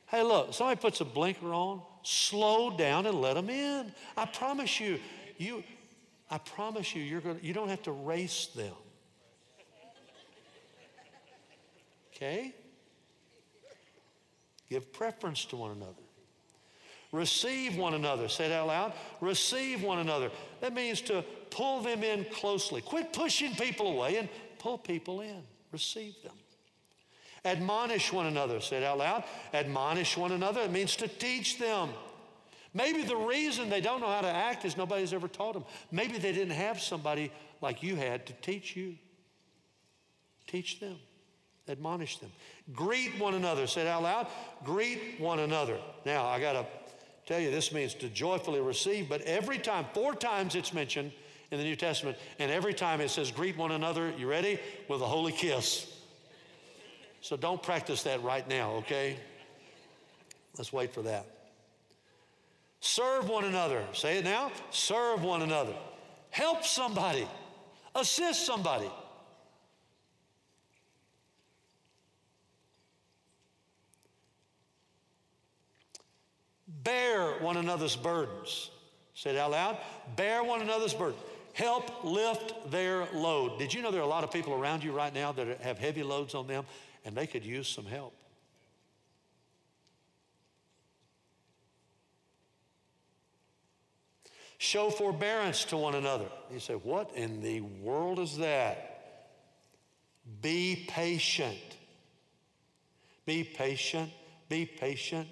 Hey, 0.07 0.23
look, 0.23 0.55
somebody 0.55 0.81
puts 0.81 1.00
a 1.00 1.05
blinker 1.05 1.52
on, 1.52 1.83
slow 2.02 2.76
down 2.76 3.07
and 3.07 3.21
let 3.21 3.35
them 3.35 3.50
in. 3.50 3.93
I 4.17 4.25
promise 4.25 4.81
you, 4.81 4.99
you, 5.37 5.62
I 6.30 6.38
promise 6.38 6.94
you, 6.94 7.02
you're 7.02 7.20
gonna, 7.20 7.38
you 7.42 7.54
don't 7.54 7.68
have 7.68 7.82
to 7.85 7.92
race 7.92 8.47
them. 8.54 8.75
Okay? 12.14 12.52
Give 14.68 14.92
preference 14.92 15.44
to 15.47 15.56
one 15.56 15.70
another. 15.70 15.92
Receive 17.12 17.76
one 17.76 17.94
another. 17.94 18.28
Say 18.28 18.47
it 18.47 18.52
out 18.52 18.66
loud. 18.66 18.92
Receive 19.20 19.82
one 19.82 20.00
another. 20.00 20.30
That 20.61 20.75
means 20.75 21.00
to 21.02 21.25
pull 21.50 21.80
them 21.80 22.02
in 22.02 22.26
closely. 22.32 22.82
Quit 22.82 23.12
pushing 23.12 23.54
people 23.54 23.87
away 23.92 24.16
and 24.16 24.28
pull 24.58 24.76
people 24.76 25.23
in. 25.23 25.42
Receive 25.73 26.14
them. 26.23 26.35
Admonish 27.44 28.12
one 28.12 28.26
another. 28.26 28.61
Say 28.61 28.78
it 28.78 28.82
out 28.82 28.99
loud. 28.99 29.25
Admonish 29.54 30.18
one 30.18 30.32
another. 30.32 30.62
It 30.62 30.73
means 30.73 30.97
to 30.97 31.08
teach 31.08 31.58
them. 31.58 31.90
Maybe 32.75 33.03
the 33.03 33.17
reason 33.17 33.71
they 33.71 33.81
don't 33.81 34.01
know 34.01 34.09
how 34.09 34.21
to 34.21 34.31
act 34.31 34.65
is 34.65 34.77
nobody's 34.77 35.13
ever 35.13 35.29
taught 35.29 35.55
them. 35.55 35.65
Maybe 35.91 36.19
they 36.19 36.33
didn't 36.33 36.55
have 36.55 36.81
somebody 36.81 37.33
like 37.61 37.83
you 37.83 37.97
had 37.97 38.27
to 38.27 38.33
teach 38.35 38.77
you. 38.77 38.97
Teach 40.47 40.81
them. 40.81 40.97
Admonish 41.69 42.19
them. 42.19 42.31
Greet 42.73 43.19
one 43.19 43.35
another. 43.35 43.67
Say 43.67 43.83
it 43.83 43.87
out 43.87 44.03
loud. 44.03 44.27
Greet 44.65 45.19
one 45.19 45.41
another. 45.41 45.79
Now, 46.07 46.27
I 46.27 46.41
got 46.41 46.53
to 46.53 46.67
tell 47.27 47.41
you, 47.41 47.51
this 47.51 47.73
means 47.73 47.95
to 47.95 48.09
joyfully 48.09 48.61
receive, 48.61 49.09
but 49.09 49.21
every 49.23 49.59
time, 49.59 49.85
four 49.93 50.15
times 50.15 50.55
it's 50.55 50.73
mentioned 50.73 51.13
in 51.51 51.59
the 51.59 51.65
New 51.65 51.77
Testament, 51.77 52.17
and 52.39 52.51
every 52.51 52.75
time 52.75 53.01
it 53.01 53.11
says 53.11 53.31
greet 53.31 53.57
one 53.57 53.73
another, 53.73 54.13
you 54.19 54.29
ready? 54.29 54.59
With 54.89 55.01
a 55.03 55.07
holy 55.07 55.33
kiss. 55.33 55.95
So 57.21 57.37
don't 57.37 57.63
practice 57.63 58.03
that 58.05 58.23
right 58.23 58.47
now, 58.49 58.73
okay? 58.77 59.17
Let's 60.57 60.73
wait 60.73 60.93
for 60.95 61.03
that. 61.03 61.27
Serve 62.80 63.28
one 63.28 63.44
another. 63.44 63.85
Say 63.92 64.18
it 64.18 64.25
now. 64.25 64.52
Serve 64.70 65.23
one 65.23 65.42
another. 65.42 65.75
Help 66.30 66.64
somebody. 66.64 67.26
Assist 67.94 68.47
somebody. 68.47 68.90
Bear 76.85 77.32
one 77.40 77.56
another's 77.56 77.97
burdens. 77.97 78.70
Say 79.14 79.30
it 79.30 79.37
out 79.37 79.50
loud. 79.50 79.78
Bear 80.16 80.44
one 80.44 80.61
another's 80.61 80.94
burdens. 80.94 81.20
Help 81.54 82.04
lift 82.04 82.70
their 82.70 83.06
load. 83.12 83.58
Did 83.58 83.75
you 83.75 83.82
know 83.82 83.90
there 83.90 84.00
are 84.00 84.04
a 84.04 84.08
lot 84.08 84.23
of 84.23 84.30
people 84.30 84.54
around 84.54 84.85
you 84.85 84.92
right 84.92 85.12
now 85.12 85.32
that 85.32 85.61
have 85.61 85.78
heavy 85.78 86.04
loads 86.04 86.37
on 86.37 86.47
them 86.47 86.64
and 87.04 87.16
they 87.16 87.26
could 87.26 87.44
use 87.44 87.66
some 87.66 87.85
help? 87.85 88.14
Show 94.59 94.91
forbearance 94.91 95.65
to 95.67 95.77
one 95.77 95.95
another. 95.95 96.27
You 96.53 96.59
say, 96.59 96.75
What 96.75 97.15
in 97.15 97.41
the 97.41 97.61
world 97.61 98.19
is 98.19 98.37
that? 98.38 98.88
Be 100.43 100.85
patient. 100.88 101.59
Be 103.25 103.45
patient. 103.45 104.11
Be 104.49 104.67
patient. 104.67 105.29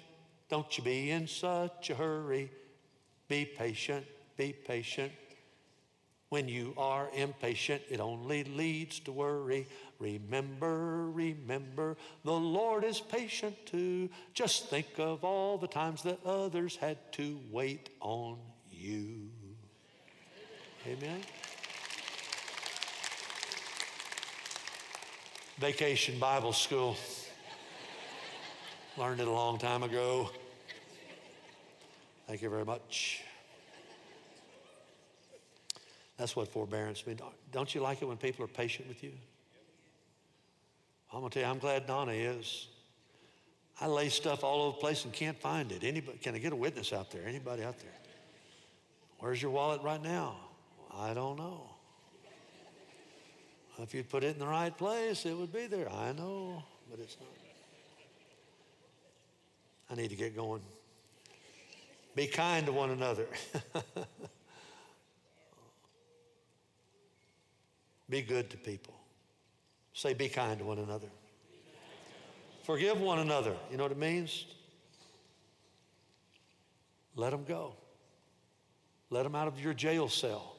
Don't 0.49 0.77
you 0.77 0.83
be 0.83 1.11
in 1.11 1.27
such 1.27 1.89
a 1.89 1.95
hurry. 1.95 2.49
Be 3.27 3.43
patient. 3.43 4.05
Be 4.37 4.53
patient. 4.53 5.11
When 6.29 6.47
you 6.47 6.73
are 6.77 7.09
impatient, 7.13 7.81
it 7.89 7.99
only 7.99 8.43
leads 8.43 8.99
to 9.01 9.11
worry. 9.11 9.67
Remember, 9.99 11.09
remember, 11.09 11.95
the 12.23 12.33
Lord 12.33 12.83
is 12.83 12.99
patient 12.99 13.55
too. 13.65 14.09
Just 14.33 14.69
think 14.69 14.87
of 14.97 15.23
all 15.23 15.57
the 15.57 15.67
times 15.67 16.03
that 16.03 16.19
others 16.25 16.75
had 16.75 16.97
to 17.13 17.39
wait 17.49 17.89
on 18.01 18.37
you. 18.77 19.29
Amen. 20.85 21.21
Vacation 25.59 26.19
Bible 26.19 26.53
School. 26.53 26.95
Learned 28.97 29.19
it 29.19 29.27
a 29.27 29.31
long 29.31 29.57
time 29.57 29.83
ago. 29.83 30.29
Thank 32.27 32.41
you 32.41 32.49
very 32.49 32.65
much. 32.65 33.23
That's 36.17 36.35
what 36.35 36.47
forbearance 36.47 37.05
means. 37.05 37.21
Don't 37.51 37.73
you 37.73 37.81
like 37.81 38.01
it 38.01 38.05
when 38.05 38.17
people 38.17 38.43
are 38.43 38.49
patient 38.49 38.87
with 38.87 39.03
you? 39.03 39.11
I'm 41.13 41.19
gonna 41.19 41.29
tell 41.29 41.43
you, 41.43 41.49
I'm 41.49 41.59
glad 41.59 41.87
Donna 41.87 42.11
is. 42.11 42.67
I 43.79 43.87
lay 43.87 44.09
stuff 44.09 44.43
all 44.43 44.63
over 44.63 44.75
the 44.75 44.81
place 44.81 45.05
and 45.05 45.13
can't 45.13 45.39
find 45.39 45.71
it. 45.71 45.83
Anybody, 45.83 46.17
can 46.17 46.35
I 46.35 46.39
get 46.39 46.51
a 46.51 46.55
witness 46.55 46.91
out 46.91 47.11
there? 47.11 47.21
Anybody 47.25 47.63
out 47.63 47.79
there? 47.79 47.91
Where's 49.19 49.41
your 49.41 49.51
wallet 49.51 49.81
right 49.81 50.01
now? 50.01 50.35
I 50.95 51.13
don't 51.13 51.37
know. 51.37 51.69
If 53.79 53.93
you'd 53.93 54.09
put 54.09 54.23
it 54.23 54.33
in 54.33 54.39
the 54.39 54.47
right 54.47 54.75
place, 54.75 55.25
it 55.25 55.37
would 55.37 55.53
be 55.53 55.67
there. 55.67 55.91
I 55.91 56.11
know, 56.11 56.63
but 56.89 56.99
it's 56.99 57.17
not. 57.19 57.29
I 59.89 59.95
need 59.95 60.09
to 60.09 60.15
get 60.15 60.35
going. 60.35 60.61
Be 62.15 62.27
kind 62.27 62.65
to 62.65 62.71
one 62.71 62.89
another. 62.89 63.27
be 68.09 68.21
good 68.23 68.49
to 68.49 68.57
people. 68.57 68.95
Say, 69.93 70.13
be 70.13 70.27
kind 70.27 70.59
to 70.59 70.65
one 70.65 70.79
another. 70.79 71.07
Forgive 72.63 72.99
one 72.99 73.19
another. 73.19 73.55
You 73.71 73.77
know 73.77 73.83
what 73.83 73.91
it 73.91 73.97
means? 73.97 74.45
Let 77.15 77.31
them 77.31 77.45
go. 77.45 77.75
Let 79.09 79.23
them 79.23 79.35
out 79.35 79.47
of 79.47 79.59
your 79.59 79.73
jail 79.73 80.09
cell. 80.09 80.55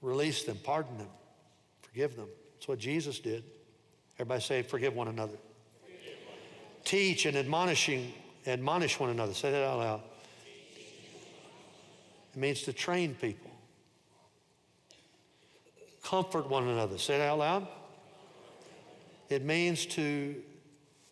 Release 0.00 0.44
them, 0.44 0.58
pardon 0.62 0.98
them, 0.98 1.08
forgive 1.82 2.16
them. 2.16 2.28
That's 2.54 2.68
what 2.68 2.78
Jesus 2.78 3.18
did. 3.18 3.44
Everybody 4.16 4.40
say, 4.42 4.62
forgive 4.62 4.94
one 4.94 5.08
another. 5.08 5.36
Forgive. 5.82 6.18
Teach 6.84 7.26
and 7.26 7.36
admonishing, 7.36 8.12
admonish 8.46 9.00
one 9.00 9.10
another. 9.10 9.34
Say 9.34 9.50
that 9.50 9.64
out 9.64 9.78
loud. 9.78 10.00
It 12.34 12.38
means 12.38 12.62
to 12.62 12.72
train 12.72 13.14
people. 13.14 13.50
Comfort 16.02 16.48
one 16.50 16.68
another. 16.68 16.98
Say 16.98 17.16
it 17.16 17.22
out 17.22 17.38
loud. 17.38 17.68
It 19.30 19.44
means 19.44 19.86
to 19.86 20.34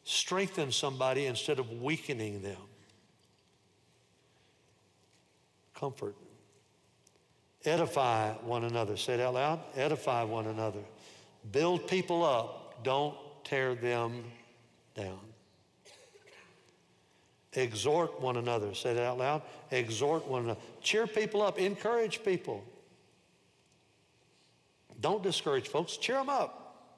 strengthen 0.05 0.71
somebody 0.71 1.27
instead 1.27 1.59
of 1.59 1.71
weakening 1.81 2.43
them. 2.43 2.59
Comfort. 5.83 6.14
Edify 7.64 8.35
one 8.45 8.62
another. 8.62 8.97
Say 8.97 9.14
it 9.14 9.21
out 9.21 9.35
loud. 9.35 9.59
Edify 9.75 10.23
one 10.23 10.47
another. 10.47 10.79
Build 11.51 11.88
people 11.88 12.25
up. 12.25 12.85
Don't 12.85 13.16
tear 13.42 13.75
them 13.75 14.23
down. 14.95 15.18
Exhort 17.55 18.21
one 18.21 18.37
another. 18.37 18.77
Say 18.77 18.92
it 18.92 18.99
out 18.99 19.18
loud. 19.18 19.42
Exhort 19.73 20.25
one 20.29 20.45
another. 20.45 20.61
Cheer 20.83 21.09
people 21.09 21.42
up. 21.42 21.59
Encourage 21.59 22.23
people. 22.23 22.62
Don't 25.01 25.25
discourage 25.25 25.66
folks. 25.66 25.97
Cheer 25.97 26.18
them 26.18 26.29
up. 26.29 26.95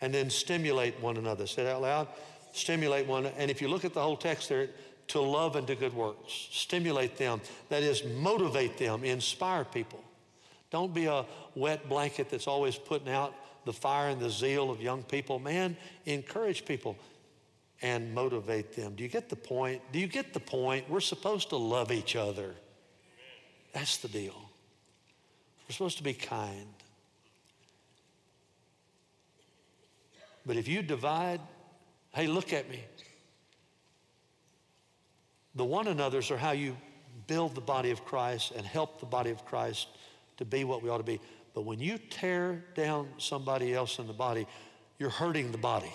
And 0.00 0.14
then 0.14 0.30
stimulate 0.30 1.00
one 1.00 1.16
another. 1.16 1.48
Say 1.48 1.62
it 1.62 1.68
out 1.68 1.82
loud. 1.82 2.06
Stimulate 2.52 3.08
one. 3.08 3.26
And 3.26 3.50
if 3.50 3.60
you 3.60 3.66
look 3.66 3.84
at 3.84 3.92
the 3.92 4.00
whole 4.00 4.16
text 4.16 4.50
there, 4.50 4.68
to 5.10 5.20
love 5.20 5.56
and 5.56 5.66
to 5.66 5.74
good 5.74 5.94
works. 5.94 6.48
Stimulate 6.50 7.16
them. 7.16 7.40
That 7.68 7.82
is, 7.82 8.04
motivate 8.04 8.78
them, 8.78 9.04
inspire 9.04 9.64
people. 9.64 10.02
Don't 10.70 10.94
be 10.94 11.06
a 11.06 11.24
wet 11.54 11.88
blanket 11.88 12.30
that's 12.30 12.46
always 12.46 12.76
putting 12.76 13.08
out 13.08 13.34
the 13.64 13.72
fire 13.72 14.10
and 14.10 14.20
the 14.20 14.30
zeal 14.30 14.70
of 14.70 14.80
young 14.80 15.02
people. 15.02 15.38
Man, 15.38 15.76
encourage 16.06 16.64
people 16.64 16.96
and 17.82 18.14
motivate 18.14 18.74
them. 18.74 18.94
Do 18.94 19.02
you 19.02 19.08
get 19.08 19.28
the 19.28 19.36
point? 19.36 19.82
Do 19.92 19.98
you 19.98 20.06
get 20.06 20.32
the 20.32 20.40
point? 20.40 20.88
We're 20.88 21.00
supposed 21.00 21.48
to 21.50 21.56
love 21.56 21.90
each 21.90 22.14
other. 22.14 22.54
That's 23.72 23.98
the 23.98 24.08
deal. 24.08 24.34
We're 25.68 25.72
supposed 25.72 25.98
to 25.98 26.04
be 26.04 26.14
kind. 26.14 26.66
But 30.46 30.56
if 30.56 30.68
you 30.68 30.82
divide, 30.82 31.40
hey, 32.12 32.26
look 32.26 32.52
at 32.52 32.68
me. 32.70 32.80
The 35.54 35.64
one 35.64 35.88
another's 35.88 36.30
are 36.30 36.36
how 36.36 36.52
you 36.52 36.76
build 37.26 37.54
the 37.54 37.60
body 37.60 37.90
of 37.90 38.04
Christ 38.04 38.52
and 38.56 38.64
help 38.64 39.00
the 39.00 39.06
body 39.06 39.30
of 39.30 39.44
Christ 39.44 39.88
to 40.36 40.44
be 40.44 40.64
what 40.64 40.82
we 40.82 40.88
ought 40.88 40.98
to 40.98 41.04
be. 41.04 41.20
But 41.54 41.62
when 41.62 41.80
you 41.80 41.98
tear 41.98 42.64
down 42.74 43.08
somebody 43.18 43.74
else 43.74 43.98
in 43.98 44.06
the 44.06 44.12
body, 44.12 44.46
you're 44.98 45.10
hurting 45.10 45.52
the 45.52 45.58
body. 45.58 45.92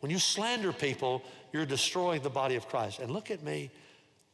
When 0.00 0.10
you 0.10 0.18
slander 0.18 0.72
people, 0.72 1.22
you're 1.52 1.66
destroying 1.66 2.22
the 2.22 2.30
body 2.30 2.54
of 2.54 2.68
Christ. 2.68 3.00
And 3.00 3.10
look 3.10 3.30
at 3.30 3.42
me, 3.42 3.70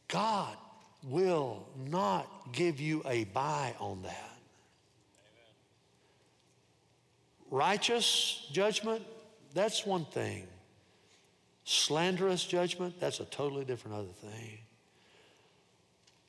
God 0.07 0.55
will 1.03 1.67
not 1.89 2.27
give 2.53 2.79
you 2.79 3.01
a 3.05 3.25
buy 3.25 3.75
on 3.79 4.03
that. 4.03 4.37
righteous 7.49 8.45
judgment, 8.51 9.03
that's 9.53 9.85
one 9.85 10.05
thing. 10.05 10.47
Slanderous 11.69 12.45
judgment, 12.45 12.97
that's 12.97 13.19
a 13.19 13.25
totally 13.25 13.65
different 13.65 13.97
other 13.97 14.13
thing. 14.21 14.59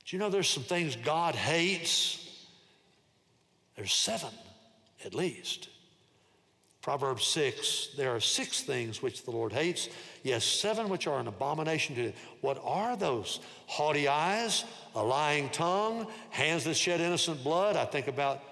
Do 0.05 0.17
you 0.17 0.19
know 0.19 0.31
there's 0.31 0.49
some 0.49 0.65
things 0.65 0.97
God 0.97 1.37
hates? 1.37 2.45
There's 3.77 3.93
seven 3.93 4.33
at 5.05 5.15
least. 5.15 5.69
Proverbs 6.83 7.25
6, 7.29 7.91
there 7.97 8.17
are 8.17 8.21
six 8.21 8.63
things 8.63 9.01
which 9.01 9.25
the 9.25 9.31
Lord 9.31 9.53
hates, 9.53 9.89
yes, 10.25 10.45
seven 10.45 10.89
which 10.89 11.07
are 11.07 11.21
an 11.21 11.29
abomination 11.29 11.95
to 11.95 12.03
him. 12.03 12.13
What 12.41 12.61
are 12.65 12.97
those? 12.97 13.39
Haughty 13.69 14.09
eyes, 14.09 14.65
a 14.97 15.05
lying 15.05 15.51
tongue, 15.51 16.09
hands 16.31 16.65
that 16.65 16.75
shed 16.75 17.01
innocent 17.01 17.45
blood. 17.45 17.77
I 17.77 17.85
think 17.85 18.09
about 18.09 18.43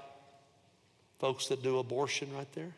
folks 1.19 1.49
that 1.49 1.65
do 1.65 1.81
abortion 1.81 2.33
right 2.33 2.53
there. 2.53 2.75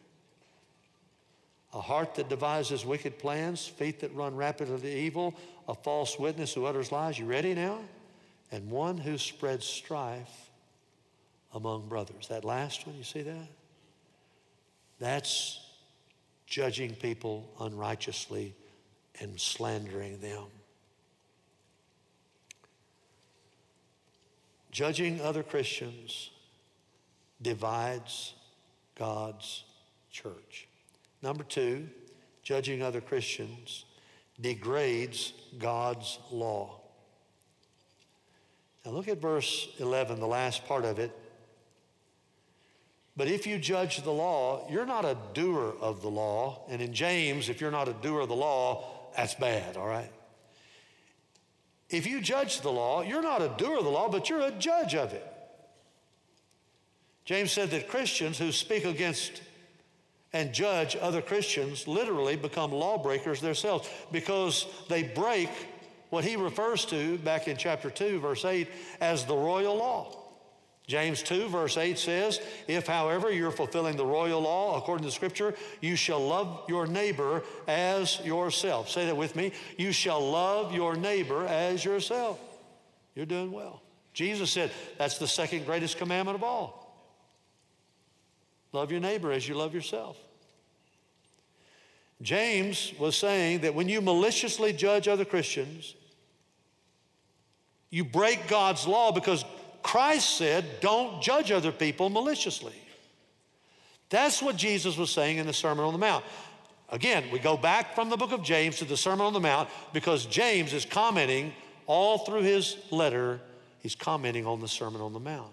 A 1.74 1.80
heart 1.80 2.14
that 2.14 2.28
devises 2.28 2.86
wicked 2.86 3.18
plans, 3.18 3.66
feet 3.66 4.00
that 4.00 4.14
run 4.14 4.34
rapidly 4.34 4.80
to 4.80 4.88
evil, 4.88 5.34
a 5.68 5.74
false 5.74 6.18
witness 6.18 6.54
who 6.54 6.64
utters 6.64 6.90
lies. 6.90 7.18
You 7.18 7.26
ready 7.26 7.54
now? 7.54 7.78
And 8.50 8.70
one 8.70 8.96
who 8.96 9.18
spreads 9.18 9.66
strife 9.66 10.50
among 11.52 11.88
brothers. 11.88 12.28
That 12.28 12.44
last 12.44 12.86
one, 12.86 12.96
you 12.96 13.04
see 13.04 13.22
that? 13.22 13.48
That's 14.98 15.60
judging 16.46 16.94
people 16.94 17.50
unrighteously 17.60 18.54
and 19.20 19.38
slandering 19.38 20.20
them. 20.20 20.44
Judging 24.70 25.20
other 25.20 25.42
Christians 25.42 26.30
divides 27.42 28.34
God's 28.96 29.64
church. 30.10 30.67
Number 31.22 31.44
two, 31.44 31.88
judging 32.42 32.82
other 32.82 33.00
Christians 33.00 33.84
degrades 34.40 35.32
God's 35.58 36.18
law. 36.30 36.80
Now 38.84 38.92
look 38.92 39.08
at 39.08 39.20
verse 39.20 39.68
11, 39.78 40.20
the 40.20 40.26
last 40.26 40.66
part 40.66 40.84
of 40.84 40.98
it. 40.98 41.10
But 43.16 43.26
if 43.26 43.48
you 43.48 43.58
judge 43.58 44.02
the 44.02 44.12
law, 44.12 44.66
you're 44.70 44.86
not 44.86 45.04
a 45.04 45.16
doer 45.34 45.74
of 45.80 46.02
the 46.02 46.08
law. 46.08 46.62
And 46.70 46.80
in 46.80 46.94
James, 46.94 47.48
if 47.48 47.60
you're 47.60 47.72
not 47.72 47.88
a 47.88 47.92
doer 47.92 48.20
of 48.20 48.28
the 48.28 48.36
law, 48.36 49.10
that's 49.16 49.34
bad, 49.34 49.76
all 49.76 49.88
right? 49.88 50.12
If 51.90 52.06
you 52.06 52.20
judge 52.20 52.60
the 52.60 52.70
law, 52.70 53.02
you're 53.02 53.22
not 53.22 53.42
a 53.42 53.52
doer 53.58 53.78
of 53.78 53.84
the 53.84 53.90
law, 53.90 54.08
but 54.08 54.28
you're 54.28 54.42
a 54.42 54.52
judge 54.52 54.94
of 54.94 55.12
it. 55.12 55.26
James 57.24 57.50
said 57.50 57.70
that 57.70 57.88
Christians 57.88 58.38
who 58.38 58.52
speak 58.52 58.84
against 58.84 59.42
and 60.32 60.52
judge 60.52 60.96
other 61.00 61.22
Christians 61.22 61.88
literally 61.88 62.36
become 62.36 62.72
lawbreakers 62.72 63.40
themselves 63.40 63.88
because 64.12 64.66
they 64.88 65.02
break 65.02 65.50
what 66.10 66.24
he 66.24 66.36
refers 66.36 66.84
to 66.86 67.18
back 67.18 67.48
in 67.48 67.56
chapter 67.56 67.90
2, 67.90 68.20
verse 68.20 68.44
8, 68.44 68.68
as 69.00 69.24
the 69.24 69.36
royal 69.36 69.76
law. 69.76 70.14
James 70.86 71.22
2, 71.22 71.48
verse 71.48 71.76
8 71.76 71.98
says, 71.98 72.40
If, 72.66 72.86
however, 72.86 73.30
you're 73.30 73.50
fulfilling 73.50 73.96
the 73.96 74.06
royal 74.06 74.40
law 74.40 74.78
according 74.78 75.04
to 75.06 75.12
Scripture, 75.12 75.54
you 75.82 75.96
shall 75.96 76.26
love 76.26 76.64
your 76.66 76.86
neighbor 76.86 77.42
as 77.66 78.18
yourself. 78.24 78.88
Say 78.88 79.04
that 79.04 79.16
with 79.16 79.36
me. 79.36 79.52
You 79.76 79.92
shall 79.92 80.30
love 80.30 80.74
your 80.74 80.96
neighbor 80.96 81.46
as 81.46 81.84
yourself. 81.84 82.40
You're 83.14 83.26
doing 83.26 83.52
well. 83.52 83.82
Jesus 84.14 84.50
said 84.50 84.70
that's 84.96 85.18
the 85.18 85.28
second 85.28 85.66
greatest 85.66 85.98
commandment 85.98 86.36
of 86.36 86.42
all. 86.42 86.87
Love 88.78 88.92
your 88.92 89.00
neighbor 89.00 89.32
as 89.32 89.48
you 89.48 89.56
love 89.56 89.74
yourself. 89.74 90.16
James 92.22 92.92
was 92.96 93.16
saying 93.16 93.62
that 93.62 93.74
when 93.74 93.88
you 93.88 94.00
maliciously 94.00 94.72
judge 94.72 95.08
other 95.08 95.24
Christians, 95.24 95.96
you 97.90 98.04
break 98.04 98.46
God's 98.46 98.86
law 98.86 99.10
because 99.10 99.44
Christ 99.82 100.36
said, 100.36 100.64
don't 100.80 101.20
judge 101.20 101.50
other 101.50 101.72
people 101.72 102.08
maliciously. 102.08 102.80
That's 104.10 104.40
what 104.40 104.54
Jesus 104.54 104.96
was 104.96 105.10
saying 105.10 105.38
in 105.38 105.48
the 105.48 105.52
Sermon 105.52 105.84
on 105.84 105.92
the 105.92 105.98
Mount. 105.98 106.24
Again, 106.90 107.24
we 107.32 107.40
go 107.40 107.56
back 107.56 107.96
from 107.96 108.10
the 108.10 108.16
book 108.16 108.30
of 108.30 108.44
James 108.44 108.76
to 108.76 108.84
the 108.84 108.96
Sermon 108.96 109.26
on 109.26 109.32
the 109.32 109.40
Mount 109.40 109.68
because 109.92 110.24
James 110.24 110.72
is 110.72 110.84
commenting 110.84 111.52
all 111.86 112.18
through 112.18 112.42
his 112.42 112.76
letter, 112.92 113.40
he's 113.80 113.96
commenting 113.96 114.46
on 114.46 114.60
the 114.60 114.68
Sermon 114.68 115.00
on 115.00 115.12
the 115.12 115.18
Mount. 115.18 115.50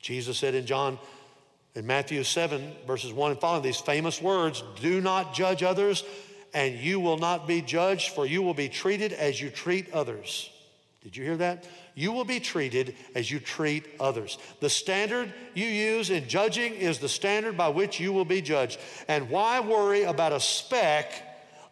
Jesus 0.00 0.38
said 0.38 0.54
in 0.54 0.64
John, 0.64 0.98
in 1.74 1.86
Matthew 1.86 2.22
7, 2.22 2.72
verses 2.86 3.12
1 3.12 3.32
and 3.32 3.40
following, 3.40 3.62
these 3.62 3.80
famous 3.80 4.20
words 4.20 4.62
Do 4.80 5.00
not 5.00 5.34
judge 5.34 5.62
others, 5.62 6.04
and 6.52 6.74
you 6.76 7.00
will 7.00 7.18
not 7.18 7.46
be 7.46 7.62
judged, 7.62 8.14
for 8.14 8.26
you 8.26 8.42
will 8.42 8.54
be 8.54 8.68
treated 8.68 9.12
as 9.12 9.40
you 9.40 9.50
treat 9.50 9.92
others. 9.92 10.50
Did 11.02 11.16
you 11.16 11.24
hear 11.24 11.36
that? 11.38 11.66
you 11.94 12.12
will 12.12 12.24
be 12.24 12.40
treated 12.40 12.94
as 13.14 13.30
you 13.30 13.38
treat 13.38 13.86
others. 14.00 14.38
The 14.60 14.68
standard 14.68 15.32
you 15.54 15.66
use 15.66 16.10
in 16.10 16.28
judging 16.28 16.74
is 16.74 16.98
the 16.98 17.08
standard 17.08 17.56
by 17.56 17.68
which 17.68 18.00
you 18.00 18.12
will 18.12 18.24
be 18.24 18.42
judged. 18.42 18.78
And 19.08 19.30
why 19.30 19.60
worry 19.60 20.02
about 20.02 20.32
a 20.32 20.40
speck, 20.40 21.12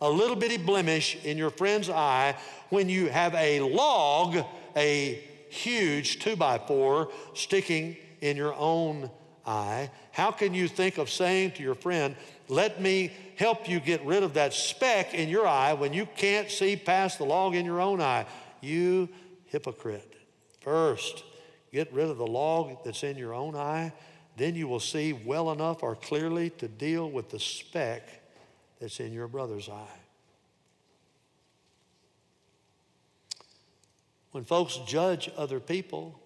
a 0.00 0.08
little 0.08 0.36
bitty 0.36 0.58
blemish 0.58 1.22
in 1.24 1.36
your 1.36 1.50
friend's 1.50 1.90
eye 1.90 2.36
when 2.70 2.88
you 2.88 3.08
have 3.08 3.34
a 3.34 3.60
log, 3.60 4.44
a 4.76 5.22
huge 5.50 6.20
two 6.20 6.36
by 6.36 6.58
four 6.58 7.10
sticking 7.34 7.96
in 8.20 8.36
your 8.36 8.54
own 8.54 9.10
eye? 9.46 9.90
How 10.12 10.30
can 10.30 10.54
you 10.54 10.68
think 10.68 10.98
of 10.98 11.10
saying 11.10 11.52
to 11.52 11.62
your 11.62 11.74
friend, 11.74 12.16
let 12.48 12.80
me 12.80 13.12
help 13.36 13.68
you 13.68 13.80
get 13.80 14.04
rid 14.04 14.22
of 14.22 14.34
that 14.34 14.52
speck 14.52 15.14
in 15.14 15.28
your 15.28 15.46
eye 15.46 15.72
when 15.72 15.92
you 15.92 16.06
can't 16.16 16.50
see 16.50 16.76
past 16.76 17.18
the 17.18 17.24
log 17.24 17.54
in 17.54 17.64
your 17.64 17.80
own 17.80 18.00
eye? 18.00 18.26
You 18.60 19.08
hypocrite. 19.46 20.14
First, 20.60 21.24
get 21.72 21.92
rid 21.92 22.08
of 22.08 22.18
the 22.18 22.26
log 22.26 22.84
that's 22.84 23.02
in 23.02 23.16
your 23.16 23.34
own 23.34 23.56
eye. 23.56 23.92
Then 24.36 24.54
you 24.54 24.68
will 24.68 24.80
see 24.80 25.12
well 25.12 25.52
enough 25.52 25.82
or 25.82 25.94
clearly 25.94 26.50
to 26.50 26.68
deal 26.68 27.10
with 27.10 27.30
the 27.30 27.38
speck 27.38 28.08
that's 28.80 29.00
in 29.00 29.12
your 29.12 29.28
brother's 29.28 29.68
eye. 29.68 29.98
When 34.32 34.44
folks 34.44 34.78
judge 34.86 35.30
other 35.36 35.60
people, 35.60 36.18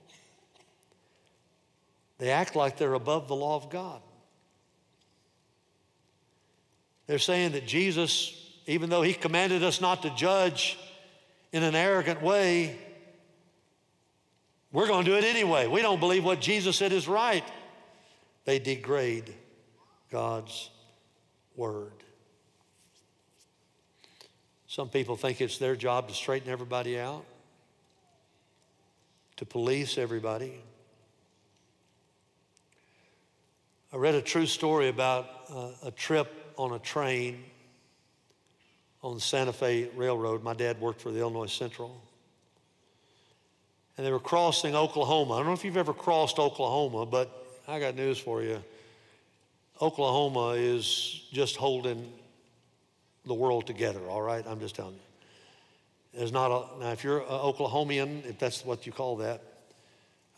they 2.18 2.30
act 2.30 2.56
like 2.56 2.78
they're 2.78 2.94
above 2.94 3.28
the 3.28 3.36
law 3.36 3.56
of 3.56 3.70
God. 3.70 4.00
They're 7.06 7.18
saying 7.18 7.52
that 7.52 7.66
Jesus, 7.66 8.34
even 8.66 8.90
though 8.90 9.02
he 9.02 9.14
commanded 9.14 9.62
us 9.62 9.80
not 9.80 10.02
to 10.02 10.10
judge 10.10 10.78
in 11.52 11.62
an 11.62 11.74
arrogant 11.74 12.22
way, 12.22 12.78
we're 14.72 14.88
going 14.88 15.04
to 15.04 15.10
do 15.10 15.16
it 15.16 15.24
anyway. 15.24 15.66
We 15.66 15.82
don't 15.82 16.00
believe 16.00 16.24
what 16.24 16.40
Jesus 16.40 16.76
said 16.76 16.92
is 16.92 17.06
right. 17.06 17.44
They 18.44 18.58
degrade 18.58 19.32
God's 20.10 20.70
word. 21.54 21.92
Some 24.66 24.88
people 24.88 25.16
think 25.16 25.40
it's 25.40 25.58
their 25.58 25.76
job 25.76 26.08
to 26.08 26.14
straighten 26.14 26.50
everybody 26.50 26.98
out, 26.98 27.24
to 29.36 29.46
police 29.46 29.96
everybody. 29.96 30.60
I 33.96 33.98
read 33.98 34.14
a 34.14 34.20
true 34.20 34.44
story 34.44 34.88
about 34.88 35.26
uh, 35.48 35.70
a 35.84 35.90
trip 35.90 36.30
on 36.58 36.74
a 36.74 36.78
train 36.78 37.42
on 39.02 39.14
the 39.14 39.22
Santa 39.22 39.54
Fe 39.54 39.88
Railroad. 39.96 40.42
My 40.42 40.52
dad 40.52 40.78
worked 40.82 41.00
for 41.00 41.10
the 41.10 41.20
Illinois 41.20 41.46
Central 41.46 41.98
and 43.96 44.06
they 44.06 44.12
were 44.12 44.20
crossing 44.20 44.76
Oklahoma. 44.76 45.32
I 45.32 45.36
don't 45.38 45.46
know 45.46 45.54
if 45.54 45.64
you've 45.64 45.78
ever 45.78 45.94
crossed 45.94 46.38
Oklahoma, 46.38 47.06
but 47.06 47.58
I 47.66 47.80
got 47.80 47.94
news 47.94 48.18
for 48.18 48.42
you. 48.42 48.62
Oklahoma 49.80 50.50
is 50.50 51.22
just 51.32 51.56
holding 51.56 52.12
the 53.24 53.32
world 53.32 53.66
together, 53.66 54.00
all 54.10 54.20
right? 54.20 54.44
I'm 54.46 54.60
just 54.60 54.76
telling 54.76 54.92
you. 54.92 56.18
There's 56.18 56.32
not 56.32 56.50
a, 56.50 56.80
now, 56.80 56.92
if 56.92 57.02
you're 57.02 57.20
an 57.20 57.28
Oklahomian, 57.28 58.26
if 58.26 58.38
that's 58.38 58.62
what 58.62 58.84
you 58.84 58.92
call 58.92 59.16
that, 59.16 59.40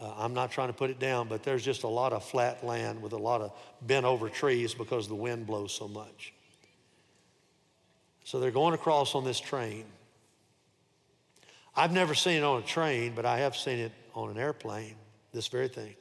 uh, 0.00 0.14
I'm 0.16 0.32
not 0.32 0.50
trying 0.52 0.68
to 0.68 0.74
put 0.74 0.90
it 0.90 0.98
down, 0.98 1.28
but 1.28 1.42
there's 1.42 1.64
just 1.64 1.82
a 1.82 1.88
lot 1.88 2.12
of 2.12 2.24
flat 2.24 2.64
land 2.64 3.02
with 3.02 3.12
a 3.12 3.18
lot 3.18 3.40
of 3.40 3.52
bent 3.82 4.06
over 4.06 4.28
trees 4.28 4.74
because 4.74 5.08
the 5.08 5.14
wind 5.14 5.46
blows 5.46 5.72
so 5.72 5.88
much. 5.88 6.32
So 8.24 8.38
they're 8.38 8.50
going 8.50 8.74
across 8.74 9.14
on 9.14 9.24
this 9.24 9.40
train. 9.40 9.84
I've 11.74 11.92
never 11.92 12.14
seen 12.14 12.38
it 12.38 12.44
on 12.44 12.62
a 12.62 12.64
train, 12.66 13.12
but 13.14 13.24
I 13.24 13.38
have 13.38 13.56
seen 13.56 13.78
it 13.78 13.92
on 14.14 14.30
an 14.30 14.38
airplane, 14.38 14.94
this 15.32 15.48
very 15.48 15.68
thing. 15.68 15.94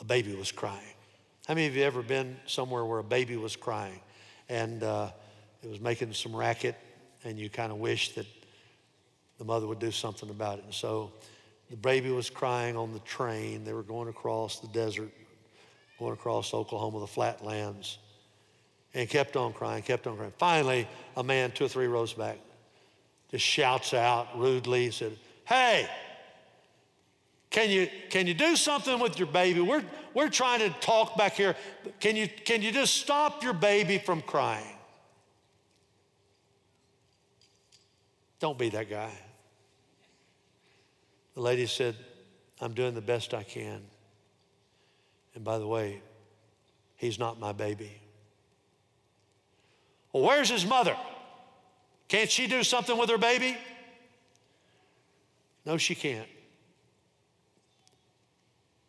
A 0.00 0.04
baby 0.04 0.34
was 0.34 0.52
crying. 0.52 0.94
How 1.46 1.54
many 1.54 1.66
of 1.66 1.76
you 1.76 1.82
ever 1.82 2.02
been 2.02 2.36
somewhere 2.46 2.84
where 2.84 3.00
a 3.00 3.04
baby 3.04 3.36
was 3.36 3.54
crying 3.54 4.00
and 4.48 4.82
uh, 4.82 5.10
it 5.62 5.68
was 5.68 5.80
making 5.80 6.12
some 6.14 6.34
racket 6.34 6.74
and 7.22 7.38
you 7.38 7.50
kind 7.50 7.70
of 7.70 7.78
wish 7.78 8.14
that 8.14 8.26
the 9.38 9.44
mother 9.44 9.66
would 9.66 9.78
do 9.78 9.90
something 9.90 10.30
about 10.30 10.58
it? 10.58 10.64
And 10.64 10.74
so 10.74 11.12
the 11.70 11.76
baby 11.76 12.10
was 12.10 12.30
crying 12.30 12.76
on 12.76 12.92
the 12.92 12.98
train. 13.00 13.64
They 13.64 13.72
were 13.72 13.82
going 13.82 14.08
across 14.08 14.60
the 14.60 14.68
desert 14.68 15.10
going 15.98 16.12
across 16.12 16.52
Oklahoma, 16.52 17.00
the 17.00 17.06
flatlands, 17.06 17.98
and 18.94 19.08
kept 19.08 19.36
on 19.36 19.52
crying, 19.52 19.82
kept 19.82 20.06
on 20.06 20.16
crying. 20.16 20.32
Finally, 20.38 20.88
a 21.16 21.22
man 21.22 21.50
two 21.52 21.64
or 21.64 21.68
three 21.68 21.86
rows 21.86 22.12
back 22.12 22.38
just 23.30 23.44
shouts 23.44 23.94
out 23.94 24.38
rudely, 24.38 24.90
said, 24.90 25.16
Hey, 25.44 25.88
can 27.50 27.70
you, 27.70 27.88
can 28.10 28.26
you 28.26 28.34
do 28.34 28.56
something 28.56 28.98
with 28.98 29.18
your 29.18 29.28
baby? 29.28 29.60
We're, 29.60 29.84
we're 30.12 30.28
trying 30.28 30.60
to 30.60 30.70
talk 30.80 31.16
back 31.16 31.34
here. 31.34 31.54
Can 32.00 32.16
you, 32.16 32.28
can 32.28 32.62
you 32.62 32.72
just 32.72 32.96
stop 32.96 33.42
your 33.42 33.52
baby 33.52 33.98
from 33.98 34.22
crying? 34.22 34.76
Don't 38.40 38.58
be 38.58 38.70
that 38.70 38.90
guy. 38.90 39.12
The 41.34 41.40
lady 41.40 41.66
said, 41.66 41.96
I'm 42.60 42.74
doing 42.74 42.94
the 42.94 43.00
best 43.00 43.34
I 43.34 43.42
can. 43.42 43.82
And 45.34 45.44
by 45.44 45.58
the 45.58 45.66
way, 45.66 46.00
he's 46.96 47.18
not 47.18 47.40
my 47.40 47.52
baby. 47.52 47.90
Well, 50.12 50.22
where's 50.22 50.48
his 50.48 50.64
mother? 50.64 50.96
Can't 52.08 52.30
she 52.30 52.46
do 52.46 52.62
something 52.62 52.96
with 52.96 53.10
her 53.10 53.18
baby? 53.18 53.56
No, 55.66 55.76
she 55.76 55.94
can't. 55.94 56.28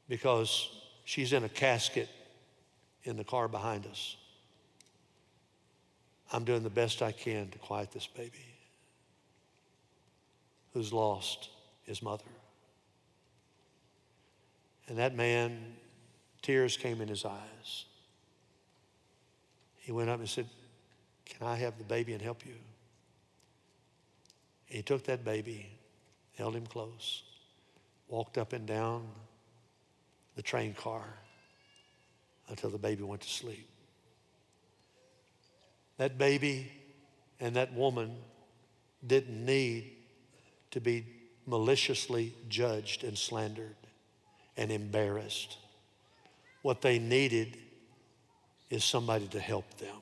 Because 0.08 0.70
she's 1.04 1.34
in 1.34 1.44
a 1.44 1.50
casket 1.50 2.10
in 3.04 3.18
the 3.18 3.24
car 3.24 3.48
behind 3.48 3.88
us. 3.88 4.18
I'm 6.32 6.44
doing 6.44 6.64
the 6.64 6.70
best 6.70 7.02
I 7.02 7.12
can 7.12 7.50
to 7.50 7.58
quiet 7.58 7.92
this 7.92 8.08
baby 8.08 8.46
who's 10.74 10.92
lost 10.92 11.50
his 11.84 12.04
mother. 12.04 12.26
And 14.88 14.98
that 14.98 15.16
man, 15.16 15.74
tears 16.42 16.78
came 16.78 17.02
in 17.02 17.08
his 17.08 17.26
eyes. 17.26 17.86
He 19.78 19.92
went 19.92 20.10
up 20.10 20.20
and 20.20 20.30
said, 20.30 20.48
Can 21.26 21.48
I 21.48 21.56
have 21.56 21.78
the 21.78 21.84
baby 21.84 22.14
and 22.14 22.22
help 22.22 22.46
you? 22.46 22.56
He 24.66 24.82
took 24.82 25.04
that 25.06 25.24
baby, 25.24 25.70
held 26.38 26.56
him 26.56 26.66
close, 26.66 27.24
walked 28.08 28.38
up 28.38 28.54
and 28.54 28.66
down 28.66 29.08
the 30.36 30.42
train 30.42 30.74
car 30.74 31.06
until 32.50 32.70
the 32.70 32.78
baby 32.78 33.04
went 33.04 33.22
to 33.22 33.30
sleep. 33.30 33.68
That 35.98 36.18
baby 36.18 36.72
and 37.40 37.56
that 37.56 37.74
woman 37.74 38.18
didn't 39.06 39.46
need 39.46 39.92
to 40.72 40.82
be 40.82 41.06
maliciously 41.46 42.34
judged 42.50 43.04
and 43.04 43.18
slandered 43.18 43.76
and 44.58 44.72
embarrassed. 44.72 45.58
What 46.62 46.82
they 46.82 47.00
needed 47.00 47.58
is 48.70 48.84
somebody 48.84 49.28
to 49.28 49.40
help 49.40 49.78
them. 49.78 49.96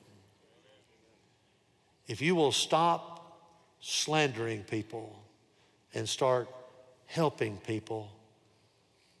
If 2.06 2.20
you 2.20 2.34
will 2.34 2.52
stop 2.52 3.38
slandering 3.80 4.62
people 4.62 5.22
and 5.94 6.08
start 6.08 6.48
helping 7.06 7.58
people, 7.58 8.10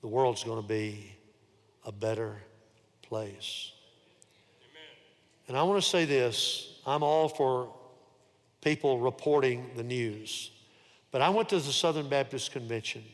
the 0.00 0.08
world's 0.08 0.44
going 0.44 0.60
to 0.60 0.68
be 0.68 1.14
a 1.84 1.92
better 1.92 2.36
place. 3.02 3.72
And 5.48 5.56
I 5.56 5.62
want 5.62 5.82
to 5.82 5.88
say 5.88 6.04
this 6.04 6.78
I'm 6.86 7.02
all 7.02 7.28
for 7.28 7.72
people 8.60 8.98
reporting 8.98 9.70
the 9.76 9.82
news. 9.82 10.50
But 11.10 11.22
I 11.22 11.28
went 11.28 11.48
to 11.50 11.56
the 11.56 11.72
Southern 11.72 12.08
Baptist 12.08 12.50
Convention 12.52 13.04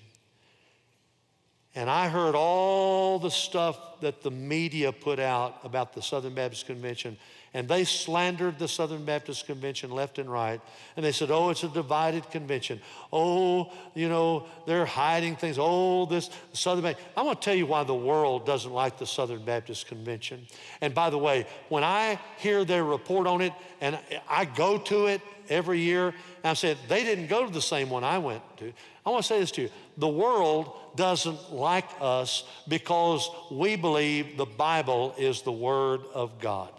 and 1.75 1.89
I 1.89 2.09
heard 2.09 2.35
all 2.35 3.19
the 3.19 3.31
stuff 3.31 4.01
that 4.01 4.23
the 4.23 4.31
media 4.31 4.93
put 4.93 5.21
out 5.21 5.61
about 5.63 5.93
the 5.93 6.03
Southern 6.03 6.35
Baptist 6.35 6.67
Convention. 6.67 7.17
And 7.53 7.69
they 7.69 7.85
slandered 7.85 8.59
the 8.61 8.69
Southern 8.69 9.05
Baptist 9.05 9.47
Convention 9.47 9.91
left 9.91 10.19
and 10.19 10.31
right. 10.31 10.61
And 10.97 11.05
they 11.05 11.11
said, 11.11 11.31
oh, 11.33 11.51
it's 11.51 11.65
a 11.65 11.69
divided 11.69 12.31
convention. 12.31 12.81
Oh, 13.13 13.73
you 13.95 14.09
know, 14.09 14.47
they're 14.67 14.87
hiding 14.87 15.35
things. 15.35 15.57
Oh, 15.59 16.07
this 16.07 16.31
Southern 16.53 16.85
Baptist. 16.85 17.09
I 17.17 17.23
want 17.23 17.41
to 17.41 17.45
tell 17.45 17.57
you 17.57 17.67
why 17.67 17.83
the 17.83 17.95
world 17.95 18.47
doesn't 18.47 18.73
like 18.73 18.99
the 18.99 19.07
Southern 19.07 19.45
Baptist 19.45 19.89
Convention. 19.89 20.47
And 20.81 20.95
by 20.95 21.11
the 21.11 21.19
way, 21.19 21.47
when 21.69 21.83
I 21.83 22.21
hear 22.39 22.65
their 22.65 22.85
report 22.85 23.27
on 23.27 23.41
it 23.41 23.53
and 23.81 23.99
I 24.29 24.45
go 24.45 24.79
to 24.79 25.07
it 25.07 25.21
every 25.49 25.81
year, 25.81 26.15
I 26.45 26.55
said, 26.55 26.79
they 26.89 27.03
didn't 27.03 27.27
go 27.27 27.45
to 27.45 27.53
the 27.53 27.61
same 27.61 27.91
one 27.91 28.05
I 28.05 28.19
went 28.19 28.43
to. 28.59 28.73
I 29.05 29.11
want 29.11 29.23
to 29.25 29.29
say 29.29 29.41
this 29.41 29.51
to 29.53 29.63
you. 29.63 29.71
The 29.97 30.09
world 30.09 30.73
doesn't 30.97 31.53
like 31.53 31.89
us 32.01 32.45
because 32.69 33.29
we 33.51 33.77
believe 33.77 34.37
the 34.37 34.47
Bible 34.47 35.15
is 35.19 35.43
the 35.43 35.53
Word 35.53 36.03
of 36.15 36.39
God. 36.41 36.71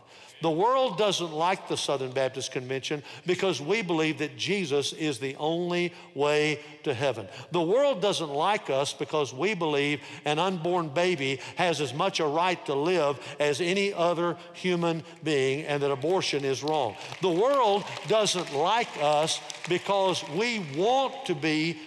The 0.41 0.49
world 0.49 0.97
doesn't 0.97 1.31
like 1.31 1.67
the 1.67 1.77
Southern 1.77 2.11
Baptist 2.11 2.51
Convention 2.51 3.03
because 3.27 3.61
we 3.61 3.83
believe 3.83 4.17
that 4.17 4.37
Jesus 4.37 4.91
is 4.93 5.19
the 5.19 5.35
only 5.35 5.93
way 6.15 6.59
to 6.83 6.93
heaven. 6.93 7.27
The 7.51 7.61
world 7.61 8.01
doesn't 8.01 8.31
like 8.31 8.71
us 8.71 8.91
because 8.91 9.33
we 9.33 9.53
believe 9.53 10.01
an 10.25 10.39
unborn 10.39 10.89
baby 10.89 11.39
has 11.57 11.79
as 11.79 11.93
much 11.93 12.19
a 12.19 12.25
right 12.25 12.63
to 12.65 12.73
live 12.73 13.19
as 13.39 13.61
any 13.61 13.93
other 13.93 14.35
human 14.53 15.03
being 15.23 15.65
and 15.65 15.81
that 15.83 15.91
abortion 15.91 16.43
is 16.43 16.63
wrong. 16.63 16.95
The 17.21 17.29
world 17.29 17.83
doesn't 18.07 18.55
like 18.55 18.89
us 18.99 19.39
because 19.69 20.27
we 20.29 20.65
want 20.75 21.25
to 21.27 21.35
be 21.35 21.79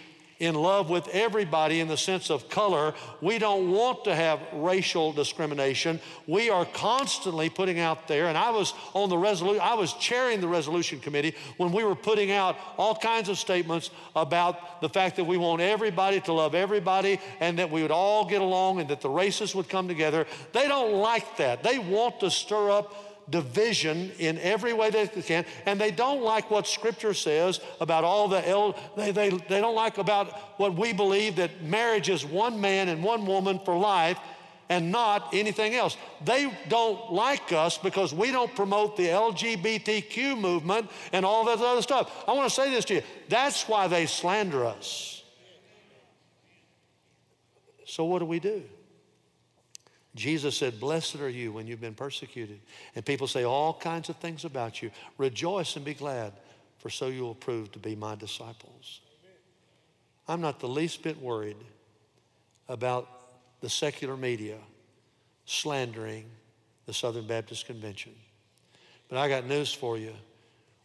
in 0.45 0.55
love 0.55 0.91
with 0.91 1.09
everybody 1.09 1.81
in 1.81 1.89
the 1.89 1.97
sense 1.97 2.31
of 2.31 2.49
color. 2.49 2.95
We 3.21 3.39
don't 3.39 3.71
want 3.71 4.05
to 4.05 4.15
have 4.15 4.41
racial 4.53 5.13
discrimination. 5.13 6.01
We 6.27 6.51
are 6.51 6.65
constantly 6.65 7.51
putting 7.51 7.79
out 7.79 8.09
there, 8.09 8.27
and 8.27 8.39
I 8.39 8.51
was 8.51 8.75
on 8.95 9.09
the 9.09 9.19
resolution, 9.19 9.61
I 9.63 9.75
was 9.75 9.93
chairing 9.95 10.41
the 10.41 10.49
resolution 10.49 11.01
committee 11.01 11.35
when 11.57 11.73
we 11.73 11.85
were 11.85 11.95
putting 11.95 12.31
out 12.31 12.57
all 12.77 12.95
kinds 12.95 13.29
of 13.29 13.39
statements 13.39 13.91
about 14.17 14.81
the 14.81 14.89
fact 14.89 15.17
that 15.17 15.25
we 15.25 15.37
want 15.37 15.61
everybody 15.61 16.21
to 16.23 16.33
love 16.33 16.55
everybody 16.55 17.21
and 17.41 17.59
that 17.59 17.71
we 17.71 17.83
would 17.83 17.91
all 17.91 18.25
get 18.25 18.41
along 18.41 18.81
and 18.81 18.89
that 18.89 19.01
the 19.01 19.11
races 19.11 19.55
would 19.55 19.69
come 19.69 19.89
together. 19.89 20.27
They 20.53 20.69
don't 20.69 20.95
like 20.95 21.37
that. 21.37 21.63
They 21.63 21.79
want 21.79 22.21
to 22.21 22.31
stir 22.31 22.71
up 22.71 22.95
division 23.31 24.11
in 24.19 24.39
every 24.39 24.73
way 24.73 24.91
they 24.91 25.07
can, 25.07 25.45
and 25.67 25.81
they 25.81 25.91
don't 25.91 26.23
like 26.23 26.51
what 26.51 26.67
Scripture 26.67 27.15
says 27.15 27.61
about 27.81 28.05
all 28.05 28.29
the 28.29 28.75
they, 28.97 29.11
they, 29.11 29.31
they 29.31 29.61
don't 29.61 29.75
like 29.75 29.99
about 29.99 30.59
what 30.59 30.75
we 30.75 30.93
believe 30.93 31.37
that 31.37 31.63
marriage 31.63 32.09
is 32.09 32.25
one 32.25 32.61
man 32.61 32.89
and 32.89 33.03
one 33.03 33.27
woman 33.27 33.59
for 33.65 33.77
life 33.77 34.19
and 34.69 34.91
not 34.91 35.35
anything 35.35 35.75
else. 35.75 35.97
They 36.25 36.53
don't 36.69 37.13
like 37.13 37.53
us 37.53 37.79
because 37.79 38.15
we 38.15 38.31
don't 38.31 38.55
promote 38.55 38.97
the 38.97 39.09
LGBTQ 39.09 40.39
movement 40.39 40.91
and 41.13 41.25
all 41.25 41.45
that 41.45 41.59
other 41.59 41.83
stuff. 41.83 42.25
I 42.27 42.33
want 42.33 42.49
to 42.49 42.55
say 42.55 42.71
this 42.71 42.85
to 42.87 42.95
you. 42.95 43.03
That's 43.29 43.69
why 43.69 43.89
they 43.89 44.07
slander 44.07 44.65
us. 44.65 45.23
So 47.87 48.05
what 48.05 48.21
do 48.21 48.25
we 48.25 48.41
do? 48.41 48.63
Jesus 50.15 50.57
said, 50.57 50.79
Blessed 50.79 51.17
are 51.17 51.29
you 51.29 51.53
when 51.53 51.67
you've 51.67 51.81
been 51.81 51.95
persecuted. 51.95 52.61
And 52.95 53.05
people 53.05 53.27
say 53.27 53.45
all 53.45 53.75
kinds 53.75 54.09
of 54.09 54.17
things 54.17 54.45
about 54.45 54.81
you. 54.81 54.91
Rejoice 55.19 55.77
and 55.77 55.85
be 55.85 55.95
glad, 55.95 56.33
for 56.79 56.89
so 56.89 57.09
you 57.09 57.23
will 57.23 57.35
prove 57.35 57.73
to 57.73 57.79
be 57.79 57.97
my 57.97 58.15
disciples. 58.15 59.01
I'm 60.29 60.41
not 60.41 60.61
the 60.61 60.69
least 60.69 61.03
bit 61.03 61.21
worried 61.21 61.57
about 62.69 63.09
the 63.61 63.69
secular 63.69 64.17
media 64.17 64.57
slandering 65.47 66.25
the 66.87 66.95
Southern 66.95 67.27
Baptist 67.27 67.67
Convention. 67.67 68.13
But 69.09 69.19
I 69.19 69.29
got 69.29 69.47
news 69.47 69.73
for 69.73 69.99
you. 69.99 70.13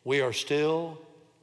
We 0.04 0.22
are 0.22 0.34
still 0.34 1.00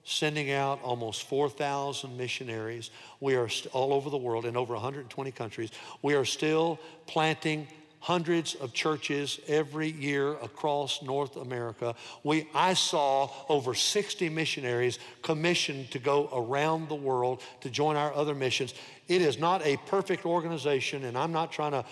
sending 0.06 0.52
out 0.52 0.80
almost 0.82 1.24
4,000 1.24 2.16
missionaries. 2.16 2.90
We 3.18 3.34
are 3.34 3.48
st- 3.48 3.74
all 3.74 3.92
over 3.92 4.08
the 4.08 4.16
world 4.16 4.46
in 4.46 4.56
over 4.56 4.72
120 4.72 5.32
countries. 5.32 5.70
We 6.00 6.14
are 6.14 6.24
still 6.24 6.78
planting 7.06 7.66
hundreds 7.98 8.54
of 8.54 8.72
churches 8.72 9.40
every 9.48 9.90
year 9.90 10.34
across 10.34 11.02
North 11.02 11.34
America. 11.36 11.96
We, 12.22 12.48
I 12.54 12.74
saw 12.74 13.28
over 13.48 13.74
60 13.74 14.28
missionaries 14.28 15.00
commissioned 15.22 15.90
to 15.90 15.98
go 15.98 16.28
around 16.32 16.88
the 16.88 16.94
world 16.94 17.42
to 17.62 17.68
join 17.68 17.96
our 17.96 18.14
other 18.14 18.34
missions. 18.34 18.74
It 19.08 19.22
is 19.22 19.40
not 19.40 19.66
a 19.66 19.76
perfect 19.88 20.24
organization, 20.24 21.04
and 21.04 21.18
I'm 21.18 21.32
not 21.32 21.50
trying 21.50 21.72
to 21.72 21.84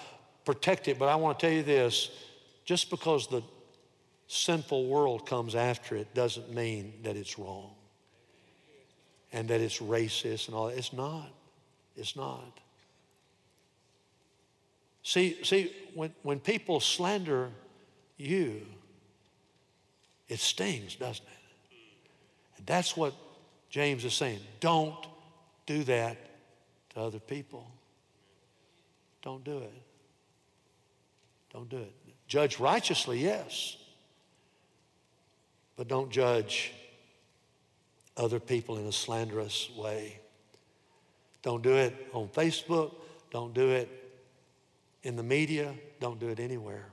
protect 0.45 0.87
it, 0.87 1.01
but 1.01 1.09
I 1.09 1.17
want 1.17 1.41
to 1.41 1.47
tell 1.47 1.55
you 1.55 1.65
this 1.65 2.11
just 2.65 2.91
because 2.91 3.27
the 3.27 3.43
sinful 4.29 4.87
world 4.87 5.27
comes 5.27 5.57
after 5.57 5.97
it 5.97 6.15
doesn't 6.15 6.55
mean 6.55 6.93
that 7.03 7.17
it's 7.17 7.41
wrong 7.41 7.73
and 9.35 9.49
that 9.49 9.61
it's 9.61 9.81
racist 9.81 10.47
and 10.47 10.57
all 10.57 10.69
that. 10.69 10.79
It's 10.79 10.93
not. 10.93 11.29
It's 11.97 12.15
not. 12.15 12.61
See, 15.03 15.43
see, 15.43 15.73
when, 15.93 16.15
when 16.23 16.39
people 16.39 16.79
slander 16.79 17.51
you, 18.17 18.63
it 20.29 20.39
stings, 20.39 20.95
doesn't 20.95 21.27
it? 21.27 21.77
And 22.57 22.67
that's 22.67 22.97
what 22.97 23.13
James 23.71 24.05
is 24.05 24.15
saying. 24.15 24.39
Don't 24.61 25.05
do 25.67 25.83
that 25.83 26.17
to 26.91 27.01
other 27.01 27.19
people. 27.19 27.69
Don't 29.21 29.43
do 29.43 29.59
it. 29.59 29.83
Don't 31.53 31.69
do 31.69 31.79
it. 31.79 31.93
Judge 32.29 32.61
righteously, 32.61 33.19
yes. 33.19 33.77
But 35.77 35.89
don't 35.89 36.11
judge 36.11 36.73
other 38.17 38.41
people 38.41 38.79
in 38.79 38.87
a 38.87 38.93
slanderous 38.93 39.71
way. 39.77 40.21
Don't 41.43 41.63
do 41.63 41.75
it 41.75 41.95
on 42.13 42.29
Facebook. 42.29 42.95
Don't 43.31 43.53
do 43.53 43.71
it 43.71 43.89
in 45.03 45.17
the 45.17 45.23
media. 45.23 45.75
Don't 46.01 46.19
do 46.19 46.29
it 46.29 46.41
anywhere. 46.41 46.87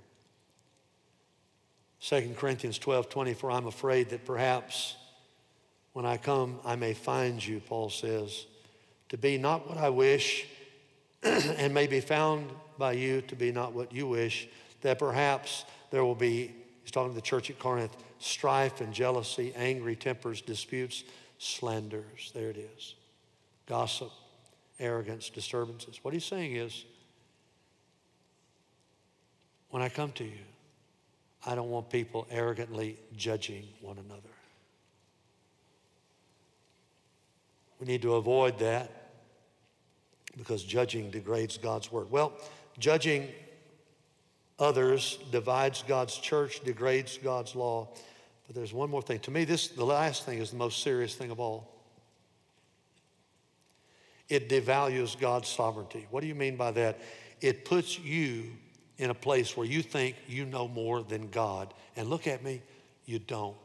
2 2.02 2.34
Corinthians 2.36 2.80
12 2.80 3.10
24, 3.10 3.52
I'm 3.52 3.68
afraid 3.68 4.10
that 4.10 4.26
perhaps 4.26 4.96
when 5.94 6.06
I 6.06 6.18
come, 6.18 6.60
I 6.66 6.76
may 6.76 6.94
find 6.94 7.46
you, 7.46 7.60
Paul 7.60 7.90
says, 7.90 8.46
to 9.10 9.18
be 9.18 9.38
not 9.38 9.68
what 9.68 9.78
I 9.78 9.90
wish, 9.90 10.48
and 11.24 11.74
may 11.74 11.88
be 11.88 12.00
found 12.00 12.50
by 12.78 12.94
you 12.94 13.22
to 13.24 13.36
be 13.36 13.52
not 13.52 13.74
what 13.74 13.92
you 13.94 14.08
wish, 14.08 14.48
that 14.82 14.98
perhaps 14.98 15.66
there 15.92 16.04
will 16.04 16.16
be, 16.16 16.56
he's 16.82 16.92
talking 16.92 17.12
to 17.12 17.16
the 17.16 17.22
church 17.22 17.50
at 17.50 17.60
Corinth, 17.60 17.96
strife 18.22 18.82
and 18.82 18.94
jealousy, 18.94 19.54
angry 19.56 19.96
tempers, 19.96 20.42
disputes, 20.42 21.04
slanders. 21.38 22.32
There 22.34 22.50
it 22.50 22.58
is. 22.58 22.96
Gossip, 23.68 24.12
arrogance, 24.80 25.30
disturbances. 25.30 26.00
What 26.04 26.14
he's 26.14 26.26
saying 26.26 26.56
is, 26.56 26.86
when 29.70 29.82
I 29.82 29.90
come 29.90 30.12
to 30.14 30.24
you, 30.24 30.46
I 31.46 31.56
don't 31.56 31.70
want 31.70 31.90
people 31.90 32.28
arrogantly 32.30 32.98
judging 33.16 33.68
one 33.82 33.98
another. 33.98 34.22
We 37.80 37.88
need 37.88 38.04
to 38.04 38.16
avoid 38.16 38.60
that 38.60 38.92
because 40.38 40.64
judging 40.64 41.10
degrades 41.10 41.58
God's 41.58 41.92
word. 41.92 42.12
Well, 42.12 42.34
judging 42.78 43.30
others 44.60 45.18
divides 45.32 45.84
God's 45.88 46.16
church, 46.18 46.60
degrades 46.64 47.18
God's 47.18 47.56
law. 47.56 47.90
But 48.52 48.58
there's 48.58 48.74
one 48.74 48.90
more 48.90 49.02
thing. 49.02 49.20
To 49.20 49.32
me, 49.32 49.46
this 49.46 49.70
the 49.70 49.86
last 49.86 50.26
thing 50.26 50.40
is 50.40 50.52
the 50.52 50.58
most 50.58 50.84
serious 50.84 51.16
thing 51.16 51.32
of 51.32 51.40
all. 51.40 51.74
It 54.28 54.50
devalues 54.50 55.18
God's 55.18 55.48
sovereignty. 55.48 56.06
What 56.10 56.20
do 56.20 56.28
you 56.28 56.36
mean 56.36 56.58
by 56.58 56.72
that? 56.72 57.00
It 57.40 57.64
puts 57.64 57.98
you 57.98 58.52
in 58.98 59.10
a 59.10 59.14
place 59.14 59.56
where 59.56 59.66
you 59.66 59.82
think 59.82 60.18
you 60.28 60.44
know 60.44 60.68
more 60.68 61.02
than 61.02 61.30
God. 61.30 61.74
And 61.96 62.10
look 62.10 62.28
at 62.28 62.44
me, 62.44 62.62
you 63.06 63.20
don't. 63.20 63.56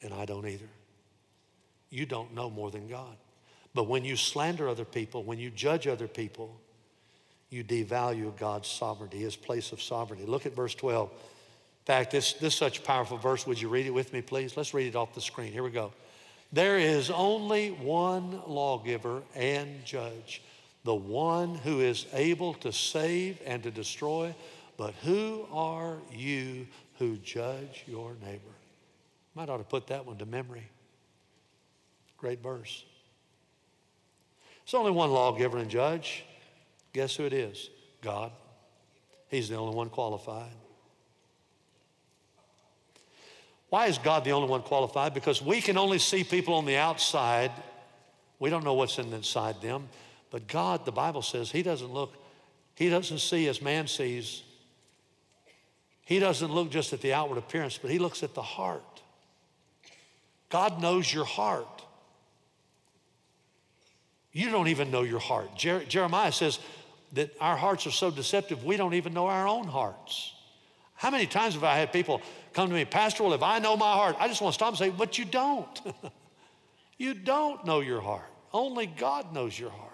And 0.00 0.14
I 0.14 0.26
don't 0.26 0.46
either. 0.46 0.70
You 1.90 2.06
don't 2.06 2.32
know 2.32 2.50
more 2.50 2.70
than 2.70 2.86
God. 2.86 3.16
But 3.74 3.88
when 3.88 4.04
you 4.04 4.14
slander 4.14 4.68
other 4.68 4.84
people, 4.84 5.24
when 5.24 5.40
you 5.40 5.50
judge 5.50 5.88
other 5.88 6.06
people, 6.06 6.56
you 7.48 7.64
devalue 7.64 8.36
God's 8.38 8.68
sovereignty, 8.68 9.18
his 9.18 9.34
place 9.34 9.72
of 9.72 9.82
sovereignty. 9.82 10.24
Look 10.24 10.46
at 10.46 10.54
verse 10.54 10.76
12. 10.76 11.10
Fact, 11.90 12.12
this, 12.12 12.34
this 12.34 12.54
such 12.54 12.78
a 12.78 12.82
powerful 12.82 13.16
verse. 13.16 13.48
Would 13.48 13.60
you 13.60 13.68
read 13.68 13.84
it 13.84 13.90
with 13.90 14.12
me, 14.12 14.22
please? 14.22 14.56
Let's 14.56 14.72
read 14.72 14.86
it 14.86 14.94
off 14.94 15.12
the 15.12 15.20
screen. 15.20 15.52
Here 15.52 15.64
we 15.64 15.72
go. 15.72 15.92
There 16.52 16.78
is 16.78 17.10
only 17.10 17.72
one 17.72 18.42
lawgiver 18.46 19.24
and 19.34 19.84
judge, 19.84 20.40
the 20.84 20.94
one 20.94 21.56
who 21.56 21.80
is 21.80 22.06
able 22.12 22.54
to 22.54 22.72
save 22.72 23.40
and 23.44 23.60
to 23.64 23.72
destroy. 23.72 24.32
But 24.76 24.94
who 25.02 25.48
are 25.50 25.96
you 26.12 26.68
who 27.00 27.16
judge 27.16 27.82
your 27.88 28.14
neighbor? 28.24 28.54
Might 29.34 29.48
ought 29.48 29.56
to 29.56 29.64
put 29.64 29.88
that 29.88 30.06
one 30.06 30.16
to 30.18 30.26
memory. 30.26 30.68
Great 32.18 32.40
verse. 32.40 32.84
There's 34.64 34.74
only 34.74 34.92
one 34.92 35.10
lawgiver 35.10 35.58
and 35.58 35.68
judge. 35.68 36.24
Guess 36.92 37.16
who 37.16 37.24
it 37.24 37.32
is? 37.32 37.68
God. 38.00 38.30
He's 39.28 39.48
the 39.48 39.56
only 39.56 39.74
one 39.74 39.88
qualified. 39.88 40.52
Why 43.70 43.86
is 43.86 43.98
God 43.98 44.24
the 44.24 44.32
only 44.32 44.48
one 44.48 44.62
qualified? 44.62 45.14
Because 45.14 45.40
we 45.40 45.60
can 45.60 45.78
only 45.78 45.98
see 45.98 46.24
people 46.24 46.54
on 46.54 46.66
the 46.66 46.76
outside. 46.76 47.52
We 48.40 48.50
don't 48.50 48.64
know 48.64 48.74
what's 48.74 48.98
inside 48.98 49.62
them. 49.62 49.88
But 50.30 50.48
God, 50.48 50.84
the 50.84 50.92
Bible 50.92 51.22
says, 51.22 51.50
He 51.50 51.62
doesn't 51.62 51.92
look, 51.92 52.12
He 52.74 52.90
doesn't 52.90 53.20
see 53.20 53.46
as 53.48 53.62
man 53.62 53.86
sees. 53.86 54.42
He 56.04 56.18
doesn't 56.18 56.52
look 56.52 56.70
just 56.70 56.92
at 56.92 57.00
the 57.00 57.14
outward 57.14 57.38
appearance, 57.38 57.78
but 57.78 57.90
He 57.92 58.00
looks 58.00 58.24
at 58.24 58.34
the 58.34 58.42
heart. 58.42 58.82
God 60.48 60.82
knows 60.82 61.12
your 61.12 61.24
heart. 61.24 61.84
You 64.32 64.50
don't 64.50 64.68
even 64.68 64.90
know 64.90 65.02
your 65.02 65.20
heart. 65.20 65.56
Jer- 65.56 65.84
Jeremiah 65.84 66.32
says 66.32 66.58
that 67.12 67.36
our 67.40 67.56
hearts 67.56 67.86
are 67.86 67.92
so 67.92 68.10
deceptive, 68.10 68.64
we 68.64 68.76
don't 68.76 68.94
even 68.94 69.14
know 69.14 69.26
our 69.26 69.46
own 69.46 69.66
hearts. 69.66 70.34
How 70.94 71.10
many 71.10 71.26
times 71.26 71.54
have 71.54 71.64
I 71.64 71.76
had 71.76 71.92
people 71.92 72.20
come 72.52 72.68
to 72.68 72.74
me, 72.74 72.84
Pastor, 72.84 73.22
well, 73.22 73.32
if 73.32 73.42
I 73.42 73.58
know 73.58 73.76
my 73.76 73.92
heart, 73.92 74.16
I 74.18 74.28
just 74.28 74.40
want 74.40 74.52
to 74.52 74.56
stop 74.56 74.68
and 74.70 74.78
say, 74.78 74.90
but 74.90 75.18
you 75.18 75.24
don't. 75.24 75.80
you 76.98 77.14
don't 77.14 77.64
know 77.64 77.80
your 77.80 78.00
heart. 78.00 78.30
Only 78.52 78.86
God 78.86 79.32
knows 79.32 79.58
your 79.58 79.70
heart. 79.70 79.90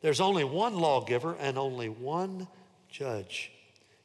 There's 0.00 0.20
only 0.20 0.44
one 0.44 0.76
lawgiver 0.76 1.36
and 1.40 1.58
only 1.58 1.88
one 1.88 2.46
judge. 2.88 3.50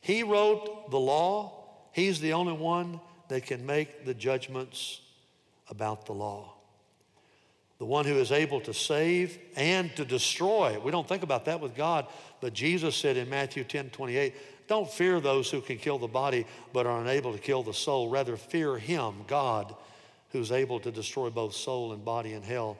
He 0.01 0.23
wrote 0.23 0.89
the 0.89 0.99
law. 0.99 1.65
He's 1.91 2.19
the 2.19 2.33
only 2.33 2.53
one 2.53 2.99
that 3.29 3.45
can 3.45 3.65
make 3.65 4.05
the 4.05 4.13
judgments 4.13 5.01
about 5.69 6.05
the 6.05 6.13
law. 6.13 6.52
The 7.83 7.89
one 7.89 8.05
who 8.05 8.15
is 8.15 8.31
able 8.31 8.61
to 8.61 8.73
save 8.73 9.37
and 9.57 9.93
to 9.97 10.05
destroy. 10.05 10.79
We 10.79 10.89
don't 10.89 11.05
think 11.05 11.21
about 11.21 11.43
that 11.43 11.59
with 11.59 11.75
God, 11.75 12.07
but 12.39 12.53
Jesus 12.53 12.95
said 12.95 13.17
in 13.17 13.29
Matthew 13.29 13.65
10 13.65 13.89
28, 13.89 14.33
don't 14.69 14.89
fear 14.89 15.19
those 15.19 15.51
who 15.51 15.59
can 15.59 15.77
kill 15.77 15.97
the 15.97 16.07
body 16.07 16.47
but 16.71 16.85
are 16.85 17.01
unable 17.01 17.33
to 17.33 17.39
kill 17.39 17.61
the 17.61 17.73
soul. 17.73 18.07
Rather, 18.07 18.37
fear 18.37 18.77
Him, 18.77 19.25
God, 19.27 19.75
who's 20.31 20.49
able 20.49 20.79
to 20.79 20.93
destroy 20.93 21.29
both 21.29 21.55
soul 21.55 21.91
and 21.91 22.05
body 22.05 22.31
in 22.31 22.41
hell. 22.41 22.77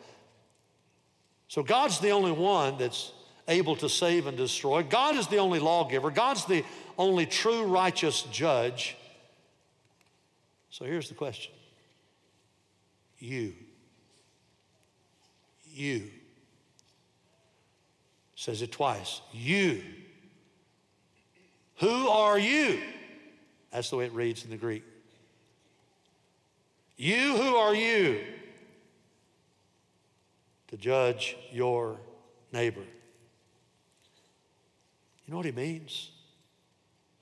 So, 1.50 1.64
God's 1.64 2.00
the 2.00 2.12
only 2.12 2.32
one 2.32 2.78
that's 2.78 3.12
able 3.50 3.76
to 3.76 3.90
save 3.90 4.26
and 4.26 4.38
destroy. 4.38 4.84
God 4.84 5.18
is 5.18 5.28
the 5.28 5.40
only 5.40 5.60
lawgiver. 5.60 6.12
God's 6.12 6.46
the 6.46 6.64
only 6.98 7.26
true 7.26 7.66
righteous 7.66 8.22
judge. 8.32 8.96
So 10.70 10.86
here's 10.86 11.10
the 11.10 11.16
question 11.16 11.52
You, 13.20 13.54
you, 15.74 16.10
says 18.36 18.62
it 18.62 18.72
twice. 18.72 19.22
You. 19.32 19.82
Who 21.78 22.08
are 22.08 22.38
you? 22.38 22.80
That's 23.72 23.90
the 23.90 23.98
way 23.98 24.06
it 24.06 24.14
reads 24.14 24.44
in 24.44 24.52
the 24.52 24.58
Greek. 24.58 24.84
You, 26.96 27.36
who 27.36 27.56
are 27.56 27.74
you? 27.76 28.22
To 30.68 30.78
judge 30.78 31.36
your 31.52 32.00
neighbor. 32.52 32.84
You 35.26 35.32
know 35.32 35.38
what 35.38 35.46
he 35.46 35.52
means? 35.52 36.12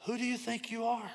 Who 0.05 0.17
do 0.17 0.25
you 0.25 0.37
think 0.37 0.71
you 0.71 0.85
are? 0.85 1.11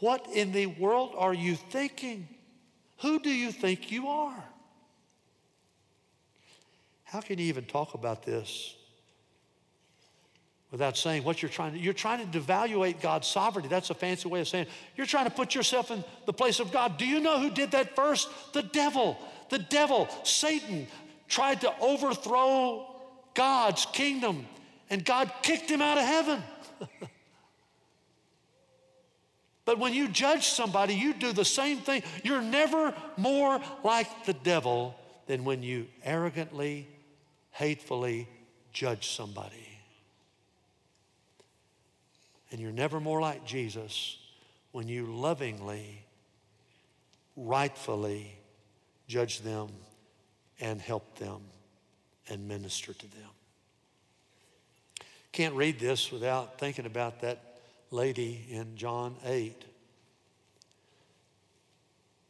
What 0.00 0.26
in 0.32 0.52
the 0.52 0.66
world 0.66 1.14
are 1.16 1.34
you 1.34 1.54
thinking? 1.54 2.28
Who 2.98 3.20
do 3.20 3.30
you 3.30 3.52
think 3.52 3.90
you 3.90 4.08
are? 4.08 4.44
How 7.04 7.20
can 7.20 7.38
you 7.38 7.46
even 7.46 7.64
talk 7.64 7.94
about 7.94 8.24
this 8.24 8.74
without 10.70 10.96
saying 10.96 11.24
what 11.24 11.40
you're 11.40 11.48
trying 11.48 11.72
to 11.72 11.78
you're 11.78 11.94
trying 11.94 12.30
to 12.30 12.38
devaluate 12.38 13.00
God's 13.00 13.28
sovereignty. 13.28 13.68
That's 13.68 13.90
a 13.90 13.94
fancy 13.94 14.28
way 14.28 14.40
of 14.40 14.48
saying 14.48 14.66
you're 14.96 15.06
trying 15.06 15.26
to 15.26 15.30
put 15.30 15.54
yourself 15.54 15.90
in 15.90 16.04
the 16.26 16.32
place 16.32 16.60
of 16.60 16.72
God. 16.72 16.98
Do 16.98 17.06
you 17.06 17.20
know 17.20 17.38
who 17.38 17.50
did 17.50 17.70
that 17.70 17.94
first? 17.96 18.28
The 18.52 18.62
devil. 18.62 19.16
The 19.48 19.60
devil, 19.60 20.08
Satan 20.24 20.88
tried 21.28 21.60
to 21.60 21.72
overthrow 21.80 22.94
God's 23.34 23.86
kingdom 23.86 24.46
and 24.90 25.04
God 25.04 25.32
kicked 25.42 25.70
him 25.70 25.80
out 25.80 25.98
of 25.98 26.04
heaven. 26.04 26.42
But 29.66 29.80
when 29.80 29.92
you 29.92 30.08
judge 30.08 30.46
somebody, 30.46 30.94
you 30.94 31.12
do 31.12 31.32
the 31.32 31.44
same 31.44 31.78
thing. 31.78 32.02
You're 32.22 32.40
never 32.40 32.94
more 33.16 33.60
like 33.84 34.24
the 34.24 34.32
devil 34.32 34.94
than 35.26 35.44
when 35.44 35.62
you 35.62 35.88
arrogantly, 36.04 36.86
hatefully 37.50 38.28
judge 38.72 39.08
somebody. 39.08 39.68
And 42.52 42.60
you're 42.60 42.70
never 42.70 43.00
more 43.00 43.20
like 43.20 43.44
Jesus 43.44 44.18
when 44.70 44.86
you 44.86 45.06
lovingly, 45.06 46.04
rightfully 47.36 48.38
judge 49.08 49.40
them 49.40 49.68
and 50.60 50.80
help 50.80 51.18
them 51.18 51.40
and 52.28 52.46
minister 52.46 52.92
to 52.92 53.06
them. 53.10 53.30
Can't 55.32 55.54
read 55.54 55.80
this 55.80 56.12
without 56.12 56.60
thinking 56.60 56.86
about 56.86 57.20
that 57.22 57.55
lady 57.90 58.46
in 58.50 58.76
John 58.76 59.16
8. 59.24 59.64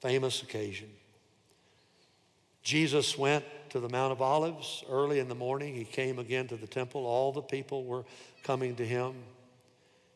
Famous 0.01 0.43
occasion. 0.43 0.89
Jesus 2.63 3.17
went 3.17 3.45
to 3.71 3.81
the 3.81 3.89
Mount 3.89 4.13
of 4.13 4.21
Olives 4.21 4.85
early 4.91 5.19
in 5.19 5.29
the 5.29 5.35
morning. 5.35 5.75
He 5.75 5.85
came 5.85 6.19
again 6.19 6.49
to 6.49 6.57
the 6.57 6.67
temple. 6.67 7.07
All 7.07 7.33
the 7.33 7.43
people 7.43 7.85
were 7.85 8.05
coming 8.43 8.75
to 8.77 8.87
him. 8.87 9.15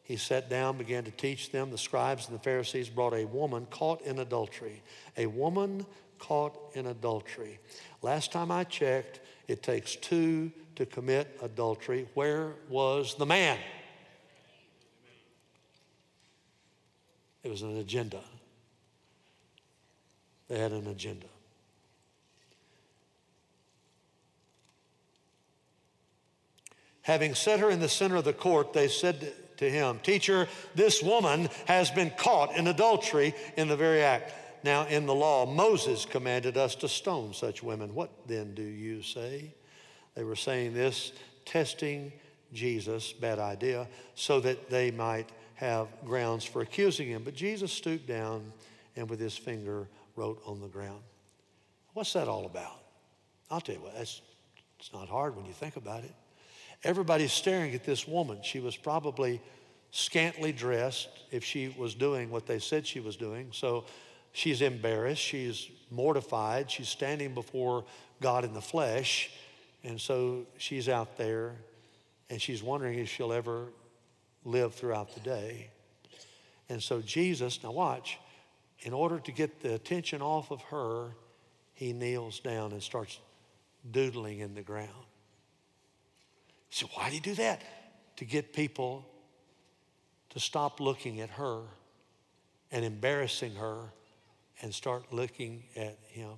He 0.03 0.16
sat 0.16 0.51
down, 0.51 0.76
began 0.76 1.05
to 1.05 1.12
teach 1.12 1.53
them. 1.53 1.70
The 1.70 1.78
scribes 1.78 2.26
and 2.26 2.36
the 2.36 2.43
Pharisees 2.43 2.88
brought 2.88 3.14
a 3.14 3.24
woman 3.24 3.66
caught 3.70 4.03
in 4.03 4.18
adultery. 4.18 4.82
A 5.16 5.26
woman 5.26 5.86
caught 6.18 6.59
in 6.74 6.86
adultery. 6.86 7.61
Last 8.03 8.32
time 8.32 8.51
I 8.51 8.64
checked, 8.64 9.20
it 9.47 9.62
takes 9.62 9.95
two 9.97 10.51
to 10.76 10.86
commit 10.86 11.38
adultery. 11.43 12.09
Where 12.14 12.55
was 12.68 13.14
the 13.14 13.26
man? 13.26 13.59
It 17.43 17.51
was 17.51 17.62
an 17.62 17.78
agenda. 17.78 18.20
They 20.49 20.59
had 20.59 20.72
an 20.72 20.86
agenda. 20.88 21.26
Having 27.03 27.34
set 27.34 27.61
her 27.61 27.70
in 27.70 27.80
the 27.80 27.88
center 27.88 28.16
of 28.16 28.24
the 28.24 28.32
court, 28.32 28.72
they 28.72 28.88
said 28.88 29.32
to 29.57 29.70
him, 29.70 30.01
Teacher, 30.03 30.49
this 30.74 31.03
woman 31.03 31.49
has 31.66 31.91
been 31.91 32.11
caught 32.11 32.57
in 32.57 32.66
adultery 32.66 33.34
in 33.57 33.68
the 33.68 33.76
very 33.76 34.03
act. 34.03 34.32
Now, 34.62 34.86
in 34.86 35.07
the 35.07 35.14
law, 35.14 35.47
Moses 35.47 36.05
commanded 36.05 36.57
us 36.57 36.74
to 36.76 36.88
stone 36.88 37.32
such 37.32 37.62
women. 37.62 37.95
What 37.95 38.11
then 38.26 38.55
do 38.55 38.62
you 38.62 39.03
say? 39.03 39.55
They 40.14 40.24
were 40.24 40.36
saying 40.36 40.74
this, 40.74 41.12
testing 41.47 42.12
Jesus, 42.53 43.12
bad 43.12 43.38
idea, 43.38 43.86
so 44.14 44.41
that 44.41 44.68
they 44.68 44.91
might 44.91 45.30
have 45.61 45.88
grounds 46.06 46.42
for 46.42 46.62
accusing 46.62 47.08
him. 47.08 47.22
But 47.22 47.34
Jesus 47.34 47.70
stooped 47.70 48.06
down 48.06 48.50
and 48.96 49.11
with 49.11 49.20
his 49.20 49.36
finger 49.36 49.88
wrote 50.16 50.40
on 50.46 50.58
the 50.58 50.68
ground. 50.68 51.02
What's 51.92 52.14
that 52.14 52.28
all 52.28 52.46
about? 52.46 52.78
I'll 53.50 53.61
tell 53.61 53.74
you 53.74 53.82
what, 53.82 53.94
that's, 53.94 54.22
it's 54.78 54.92
not 54.94 55.08
hard 55.08 55.36
when 55.36 55.44
you 55.44 55.52
think 55.52 55.76
about 55.76 56.02
it. 56.02 56.14
Everybody's 56.82 57.32
staring 57.32 57.74
at 57.74 57.84
this 57.84 58.08
woman. 58.08 58.38
She 58.42 58.58
was 58.58 58.74
probably 58.74 59.42
scantily 59.90 60.50
dressed 60.50 61.11
if 61.30 61.44
she 61.44 61.74
was 61.76 61.94
doing 61.94 62.30
what 62.30 62.46
they 62.46 62.58
said 62.58 62.86
she 62.86 63.00
was 63.00 63.16
doing. 63.16 63.50
So 63.52 63.84
she's 64.32 64.62
embarrassed, 64.62 65.20
she's 65.20 65.68
mortified, 65.90 66.70
she's 66.70 66.88
standing 66.88 67.34
before 67.34 67.84
God 68.22 68.46
in 68.46 68.54
the 68.54 68.62
flesh. 68.62 69.30
And 69.84 70.00
so 70.00 70.46
she's 70.56 70.88
out 70.88 71.18
there 71.18 71.56
and 72.30 72.40
she's 72.40 72.62
wondering 72.62 72.98
if 72.98 73.11
she'll 73.11 73.32
ever 73.32 73.66
live 74.45 74.74
throughout 74.74 75.14
the 75.14 75.20
day. 75.20 75.70
And 76.68 76.82
so 76.82 77.01
Jesus, 77.01 77.62
now 77.62 77.72
watch, 77.72 78.18
in 78.80 78.93
order 78.93 79.18
to 79.18 79.32
get 79.32 79.61
the 79.61 79.74
attention 79.74 80.22
off 80.22 80.51
of 80.51 80.62
her, 80.62 81.11
he 81.74 81.93
kneels 81.93 82.41
down 82.41 82.72
and 82.72 82.82
starts 82.82 83.18
doodling 83.91 84.41
in 84.41 84.55
the 84.55 84.62
ground. 84.62 84.91
So 86.70 86.86
why 86.95 87.07
did 87.07 87.14
he 87.14 87.20
do 87.20 87.34
that? 87.36 87.62
To 88.16 88.24
get 88.24 88.53
people 88.53 89.07
to 90.30 90.41
stop 90.41 90.80
looking 90.80 91.20
at 91.20 91.30
her 91.30 91.62
and 92.70 92.84
embarrassing 92.84 93.57
her 93.57 93.93
and 94.62 94.72
start 94.72 95.12
looking 95.12 95.64
at 95.74 95.99
him. 96.09 96.32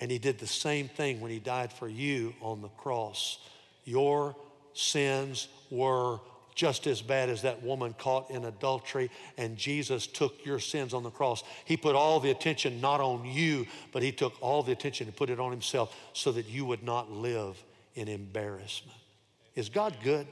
And 0.00 0.10
he 0.10 0.18
did 0.18 0.38
the 0.38 0.46
same 0.46 0.88
thing 0.88 1.20
when 1.20 1.30
he 1.30 1.40
died 1.40 1.72
for 1.72 1.88
you 1.88 2.34
on 2.40 2.62
the 2.62 2.68
cross. 2.68 3.38
Your 3.84 4.36
sins 4.72 5.48
were 5.70 6.20
just 6.54 6.86
as 6.86 7.02
bad 7.02 7.28
as 7.28 7.42
that 7.42 7.62
woman 7.62 7.94
caught 7.98 8.30
in 8.30 8.44
adultery, 8.44 9.10
and 9.36 9.56
Jesus 9.56 10.06
took 10.06 10.44
your 10.44 10.58
sins 10.58 10.94
on 10.94 11.02
the 11.02 11.10
cross. 11.10 11.42
He 11.64 11.76
put 11.76 11.94
all 11.94 12.20
the 12.20 12.30
attention 12.30 12.80
not 12.80 13.00
on 13.00 13.24
you, 13.24 13.66
but 13.92 14.02
He 14.02 14.12
took 14.12 14.34
all 14.42 14.62
the 14.62 14.72
attention 14.72 15.06
and 15.06 15.16
put 15.16 15.30
it 15.30 15.40
on 15.40 15.50
Himself 15.50 15.96
so 16.12 16.32
that 16.32 16.48
you 16.48 16.64
would 16.64 16.82
not 16.82 17.10
live 17.10 17.62
in 17.94 18.08
embarrassment. 18.08 18.98
Is 19.54 19.68
God 19.68 19.96
good? 20.02 20.26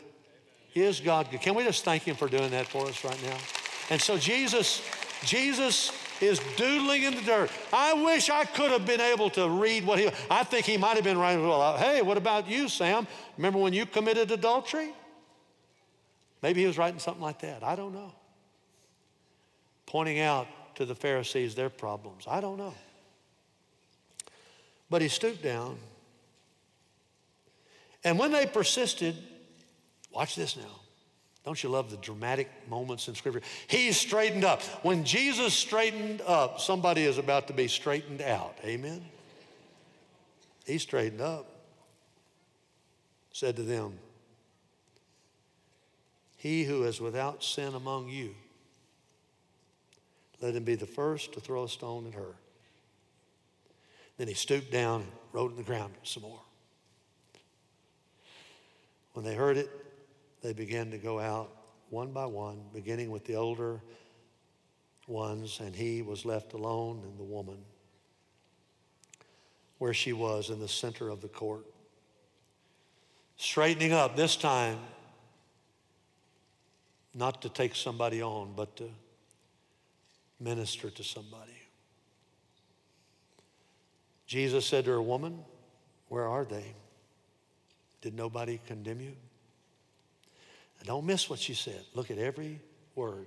Is 0.74 1.00
God 1.00 1.30
good? 1.30 1.40
Can 1.40 1.54
we 1.54 1.64
just 1.64 1.84
thank 1.84 2.02
Him 2.02 2.16
for 2.16 2.28
doing 2.28 2.50
that 2.50 2.66
for 2.66 2.86
us 2.86 3.04
right 3.04 3.22
now? 3.24 3.36
And 3.90 4.00
so 4.00 4.18
Jesus, 4.18 4.82
Jesus 5.24 5.92
is 6.20 6.40
doodling 6.56 7.04
in 7.04 7.14
the 7.14 7.22
dirt. 7.22 7.50
I 7.72 7.94
wish 7.94 8.30
I 8.30 8.44
could 8.44 8.70
have 8.70 8.86
been 8.86 9.00
able 9.00 9.30
to 9.30 9.48
read 9.48 9.84
what 9.86 9.98
he. 9.98 10.10
I 10.30 10.44
think 10.44 10.66
he 10.66 10.76
might 10.76 10.96
have 10.96 11.04
been 11.04 11.18
writing. 11.18 11.46
Well, 11.46 11.60
uh, 11.60 11.78
hey, 11.78 12.02
what 12.02 12.16
about 12.16 12.48
you, 12.48 12.68
Sam? 12.68 13.06
Remember 13.36 13.58
when 13.58 13.72
you 13.72 13.86
committed 13.86 14.30
adultery? 14.30 14.92
Maybe 16.43 16.61
he 16.61 16.66
was 16.66 16.78
writing 16.78 17.01
something 17.01 17.22
like 17.22 17.41
that. 17.41 17.62
I 17.62 17.74
don't 17.76 17.93
know. 17.93 18.12
Pointing 19.86 20.20
out 20.20 20.47
to 20.76 20.84
the 20.84 20.95
Pharisees 20.95 21.55
their 21.55 21.70
problems. 21.70 22.24
I 22.28 22.41
don't 22.41 22.59
know. 22.59 22.74
But 24.91 25.03
he 25.03 25.09
stooped 25.09 25.43
down. 25.43 25.78
And 28.05 28.18
when 28.18 28.32
they 28.32 28.47
persisted, 28.47 29.16
watch 30.12 30.36
this 30.36 30.57
now. 30.57 30.80
Don't 31.45 31.62
you 31.62 31.70
love 31.70 31.91
the 31.91 31.97
dramatic 31.97 32.51
moments 32.68 33.09
in 33.09 33.14
Scripture? 33.14 33.41
He 33.68 33.93
straightened 33.93 34.45
up. 34.45 34.62
When 34.84 35.05
Jesus 35.05 35.55
straightened 35.55 36.20
up, 36.26 36.61
somebody 36.61 37.05
is 37.05 37.18
about 37.18 37.47
to 37.49 37.55
be 37.55 37.68
straightened 37.68 38.20
out. 38.20 38.57
Amen? 38.64 39.03
He 40.66 40.78
straightened 40.78 41.22
up, 41.22 41.47
said 43.32 43.57
to 43.57 43.62
them, 43.62 43.99
He 46.39 46.62
who 46.64 46.84
is 46.84 47.01
without 47.01 47.43
sin 47.43 47.74
among 47.74 48.09
you, 48.09 48.34
let 50.41 50.55
him 50.55 50.62
be 50.62 50.76
the 50.76 50.86
first 50.86 51.32
to 51.32 51.41
throw 51.41 51.64
a 51.64 51.68
stone 51.68 52.07
at 52.07 52.14
her. 52.14 52.36
Then 54.18 54.28
he 54.28 54.34
stooped 54.34 54.70
down 54.70 55.01
and 55.03 55.11
wrote 55.32 55.51
in 55.51 55.57
the 55.57 55.64
ground 55.64 55.95
some 56.05 56.22
more. 56.22 56.41
When 59.14 59.24
they 59.24 59.34
heard 59.34 59.57
it, 59.57 59.68
they 60.43 60.53
began 60.53 60.93
to 60.93 60.99
go 60.99 61.18
out 61.18 61.51
one 61.91 62.12
by 62.12 62.26
one, 62.26 62.61
beginning 62.72 63.11
with 63.11 63.24
the 63.24 63.34
older 63.34 63.80
ones, 65.09 65.59
and 65.61 65.74
he 65.74 66.03
was 66.03 66.24
left 66.24 66.53
alone 66.53 67.03
and 67.03 67.18
the 67.18 67.24
woman 67.24 67.59
where 69.78 69.95
she 69.95 70.12
was 70.12 70.51
in 70.51 70.61
the 70.61 70.68
center 70.68 71.09
of 71.09 71.20
the 71.20 71.28
court. 71.28 71.64
Straightening 73.36 73.93
up, 73.93 74.14
this 74.14 74.36
time, 74.36 74.78
not 77.18 77.42
to 77.42 77.48
take 77.48 77.74
somebody 77.74 78.22
on, 78.22 78.52
but 78.54 78.76
to 78.76 78.88
minister 80.38 80.88
to 80.88 81.02
somebody. 81.02 81.50
Jesus 84.26 84.64
said 84.64 84.84
to 84.84 84.92
her, 84.92 85.02
Woman, 85.02 85.40
where 86.08 86.28
are 86.28 86.44
they? 86.44 86.74
Did 88.02 88.14
nobody 88.14 88.60
condemn 88.66 89.00
you? 89.00 89.12
And 90.78 90.86
don't 90.86 91.04
miss 91.04 91.28
what 91.28 91.40
she 91.40 91.54
said. 91.54 91.80
Look 91.94 92.10
at 92.10 92.18
every 92.18 92.60
word. 92.94 93.26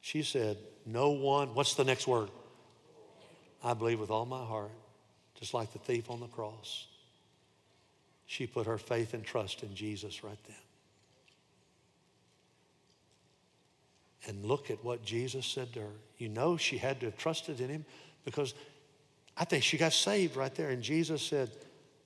She 0.00 0.22
said, 0.22 0.56
No 0.84 1.10
one, 1.10 1.54
what's 1.54 1.74
the 1.74 1.84
next 1.84 2.08
word? 2.08 2.30
I 3.62 3.74
believe 3.74 4.00
with 4.00 4.10
all 4.10 4.26
my 4.26 4.44
heart, 4.44 4.72
just 5.38 5.54
like 5.54 5.72
the 5.72 5.78
thief 5.78 6.10
on 6.10 6.18
the 6.18 6.26
cross. 6.26 6.86
She 8.26 8.46
put 8.46 8.66
her 8.66 8.78
faith 8.78 9.14
and 9.14 9.24
trust 9.24 9.62
in 9.62 9.74
Jesus 9.74 10.24
right 10.24 10.38
then. 10.48 10.56
And 14.26 14.44
look 14.44 14.70
at 14.70 14.84
what 14.84 15.02
Jesus 15.02 15.46
said 15.46 15.72
to 15.74 15.80
her. 15.80 15.92
You 16.18 16.28
know, 16.28 16.56
she 16.56 16.76
had 16.76 17.00
to 17.00 17.06
have 17.06 17.16
trusted 17.16 17.60
in 17.60 17.70
him 17.70 17.84
because 18.24 18.54
I 19.36 19.44
think 19.44 19.64
she 19.64 19.78
got 19.78 19.92
saved 19.92 20.36
right 20.36 20.54
there. 20.54 20.70
And 20.70 20.82
Jesus 20.82 21.22
said, 21.22 21.50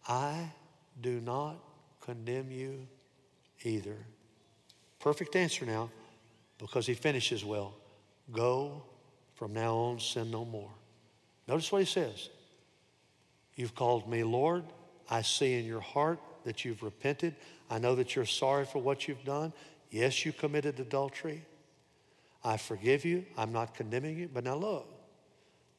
I 0.07 0.53
do 1.01 1.21
not 1.21 1.57
condemn 2.01 2.53
you 2.53 2.87
either. 3.65 3.97
Perfect 5.01 5.35
answer 5.35 5.67
now, 5.67 5.91
because 6.59 6.87
he 6.87 6.95
finishes 6.95 7.45
well. 7.45 7.75
Go 8.31 8.85
from 9.35 9.53
now 9.53 9.75
on, 9.75 9.99
sin 9.99 10.31
no 10.31 10.45
more. 10.45 10.71
Notice 11.49 11.73
what 11.73 11.81
he 11.81 11.87
says. 11.87 12.31
You've 13.57 13.75
called 13.75 14.09
me 14.09 14.23
Lord. 14.25 14.65
I 15.11 15.23
see 15.23 15.59
in 15.59 15.65
your 15.65 15.81
heart 15.81 16.21
that 16.45 16.65
you've 16.65 16.83
repented. 16.83 17.35
I 17.71 17.79
know 17.79 17.95
that 17.97 18.15
you're 18.15 18.25
sorry 18.25 18.65
for 18.65 18.81
what 18.81 19.09
you've 19.09 19.25
done. 19.25 19.53
Yes, 19.91 20.25
you 20.25 20.33
committed 20.33 20.81
adultery. 20.81 21.45
I 22.45 22.59
forgive 22.59 23.05
you. 23.05 23.24
I'm 23.38 23.53
not 23.53 23.74
condemning 23.74 24.18
you. 24.18 24.28
But 24.32 24.45
now 24.45 24.57
look, 24.57 24.88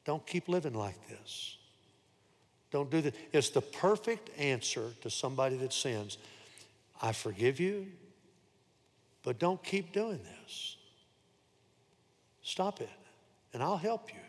don't 0.04 0.26
keep 0.26 0.48
living 0.48 0.74
like 0.74 0.96
this. 1.08 1.56
Don't 2.70 2.90
do 2.90 3.00
that. 3.02 3.14
It's 3.32 3.50
the 3.50 3.60
perfect 3.60 4.30
answer 4.38 4.90
to 5.02 5.10
somebody 5.10 5.56
that 5.58 5.72
sins. 5.72 6.18
I 7.00 7.12
forgive 7.12 7.60
you, 7.60 7.86
but 9.22 9.38
don't 9.38 9.62
keep 9.62 9.92
doing 9.92 10.20
this. 10.42 10.76
Stop 12.42 12.80
it, 12.80 12.90
and 13.52 13.62
I'll 13.62 13.76
help 13.76 14.12
you. 14.12 14.20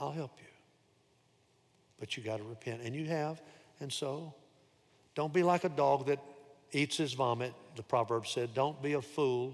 I'll 0.00 0.12
help 0.12 0.32
you. 0.38 0.46
But 1.98 2.16
you 2.16 2.22
got 2.22 2.38
to 2.38 2.44
repent, 2.44 2.80
and 2.82 2.94
you 2.94 3.06
have, 3.06 3.42
and 3.80 3.92
so 3.92 4.34
don't 5.14 5.32
be 5.32 5.42
like 5.42 5.64
a 5.64 5.68
dog 5.68 6.06
that 6.06 6.20
eats 6.72 6.96
his 6.96 7.12
vomit. 7.12 7.52
The 7.76 7.82
proverb 7.82 8.26
said, 8.26 8.54
Don't 8.54 8.80
be 8.82 8.92
a 8.92 9.02
fool 9.02 9.52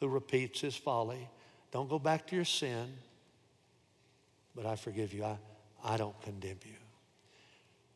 who 0.00 0.08
repeats 0.08 0.60
his 0.60 0.76
folly. 0.76 1.28
Don't 1.72 1.88
go 1.88 1.98
back 1.98 2.26
to 2.28 2.36
your 2.36 2.44
sin, 2.44 2.92
but 4.54 4.66
I 4.66 4.76
forgive 4.76 5.12
you. 5.12 5.24
I, 5.24 5.38
I 5.84 5.96
don't 5.96 6.18
condemn 6.22 6.58
you. 6.64 6.74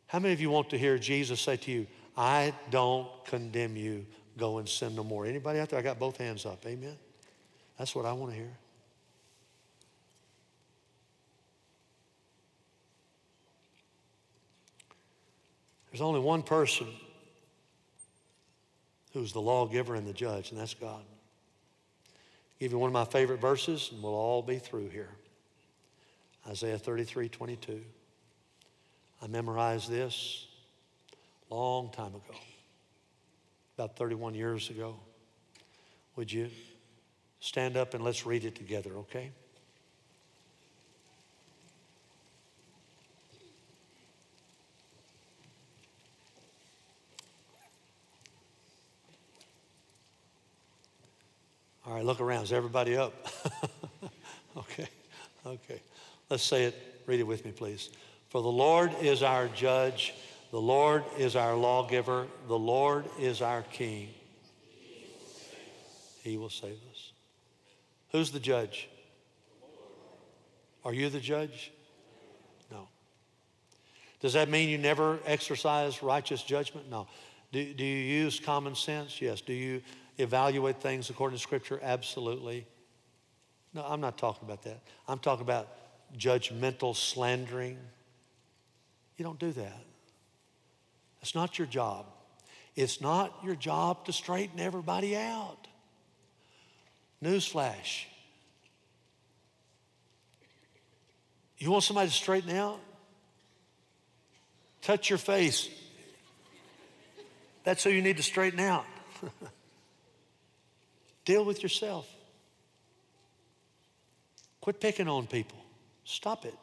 How 0.07 0.18
many 0.18 0.32
of 0.32 0.40
you 0.40 0.51
want 0.51 0.70
to 0.70 0.78
hear 0.78 0.99
Jesus 0.99 1.40
say 1.40 1.57
to 1.57 1.70
you, 1.70 1.86
I 2.16 2.53
don't 2.70 3.09
condemn 3.26 3.76
you, 3.76 4.07
go 4.36 4.59
and 4.59 4.68
sin 4.68 4.94
no 4.94 5.05
more? 5.05 5.26
Anybody 5.26 5.61
out 5.61 5.68
there? 5.68 5.78
I 5.78 5.82
got 5.82 5.99
both 5.99 6.16
hands 6.16 6.46
up. 6.46 6.64
Amen. 6.66 6.96
That's 7.78 7.94
what 7.94 8.07
I 8.07 8.12
want 8.12 8.32
to 8.32 8.36
hear. 8.36 8.57
There's 15.90 16.01
only 16.01 16.20
one 16.20 16.42
person 16.42 16.88
who's 19.12 19.32
the 19.32 19.40
lawgiver 19.40 19.94
and 19.94 20.07
the 20.07 20.12
judge, 20.12 20.51
and 20.51 20.61
that's 20.61 20.74
God. 20.74 21.03
Give 22.59 22.72
you 22.72 22.78
one 22.78 22.88
of 22.88 22.94
my 22.94 23.04
favorite 23.04 23.40
verses, 23.40 23.90
and 23.92 24.02
we'll 24.02 24.14
all 24.14 24.42
be 24.42 24.59
through 24.59 24.88
here. 24.88 25.11
Isaiah 26.46 26.78
33 26.78 27.28
22. 27.28 27.80
I 29.22 29.26
memorized 29.26 29.90
this 29.90 30.46
long 31.50 31.90
time 31.90 32.14
ago, 32.14 32.38
about 33.76 33.96
31 33.96 34.34
years 34.34 34.70
ago. 34.70 34.96
Would 36.16 36.32
you 36.32 36.50
stand 37.40 37.76
up 37.76 37.94
and 37.94 38.04
let's 38.04 38.26
read 38.26 38.44
it 38.44 38.54
together, 38.54 38.90
okay? 38.98 39.30
All 51.89 51.95
right, 51.95 52.05
look 52.05 52.20
around. 52.20 52.45
Is 52.45 52.53
everybody 52.53 52.99
up? 52.99 53.14
okay, 54.59 54.89
okay. 55.47 55.80
Let's 56.28 56.43
say 56.43 56.64
it. 56.64 57.03
Read 57.07 57.18
it 57.18 57.26
with 57.26 57.47
me, 57.47 57.51
please. 57.51 57.89
For 58.28 58.43
the 58.43 58.49
Lord 58.49 58.93
is 59.01 59.22
our 59.22 59.49
judge, 59.49 60.12
the 60.51 60.61
Lord 60.61 61.03
is 61.16 61.34
our 61.34 61.55
lawgiver, 61.57 62.26
the 62.47 62.59
Lord 62.59 63.07
is 63.18 63.41
our 63.41 63.62
king. 63.62 64.11
He 66.22 66.36
will 66.36 66.51
save 66.51 66.76
us. 66.91 67.12
Who's 68.12 68.32
the 68.32 68.41
judge? 68.41 68.91
Are 70.84 70.93
you 70.93 71.09
the 71.09 71.20
judge? 71.20 71.72
No. 72.70 72.86
Does 74.20 74.34
that 74.34 74.51
mean 74.51 74.68
you 74.68 74.76
never 74.76 75.20
exercise 75.24 76.03
righteous 76.03 76.43
judgment? 76.43 76.91
No. 76.91 77.07
Do, 77.51 77.72
do 77.72 77.82
you 77.82 78.22
use 78.24 78.39
common 78.39 78.74
sense? 78.74 79.22
Yes. 79.22 79.41
Do 79.41 79.55
you 79.55 79.80
evaluate 80.19 80.81
things 80.81 81.11
according 81.11 81.39
to 81.39 81.43
Scripture? 81.43 81.81
Absolutely. 81.83 82.66
No, 83.73 83.85
I'm 83.87 84.01
not 84.01 84.19
talking 84.19 84.47
about 84.47 84.62
that. 84.64 84.81
I'm 85.07 85.19
talking 85.19 85.43
about 85.43 85.69
judgmental 86.16 86.95
slandering. 86.95 87.79
You 89.16 89.25
don't 89.25 89.39
do 89.39 89.53
that. 89.53 89.85
That's 91.21 91.35
not 91.35 91.59
your 91.59 91.66
job. 91.66 92.07
It's 92.77 93.01
not 93.01 93.35
your 93.43 93.57
job 93.57 94.05
to 94.07 94.12
straighten 94.12 94.61
everybody 94.61 95.16
out. 95.16 95.66
Newsflash. 97.23 98.05
You 101.59 101.73
want 101.73 101.83
somebody 101.83 102.09
to 102.09 102.14
straighten 102.14 102.51
out? 102.57 102.79
Touch 104.81 105.11
your 105.11 105.19
face. 105.19 105.69
That's 107.64 107.83
who 107.83 107.91
you 107.91 108.01
need 108.01 108.16
to 108.19 108.23
straighten 108.23 108.61
out. 108.61 108.87
Deal 111.29 111.45
with 111.45 111.62
yourself. 111.62 112.09
Quit 114.62 114.81
picking 114.81 115.09
on 115.09 115.26
people. 115.26 115.62
Stop 116.07 116.47
it. 116.47 116.55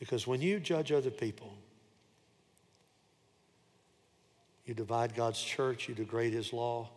Because 0.00 0.26
when 0.26 0.40
you 0.40 0.58
judge 0.58 0.90
other 0.90 1.12
people, 1.12 1.54
you 4.64 4.74
divide 4.74 5.14
God's 5.14 5.40
church, 5.40 5.88
you 5.88 5.94
degrade 5.94 6.32
His 6.32 6.52
law, 6.52 6.88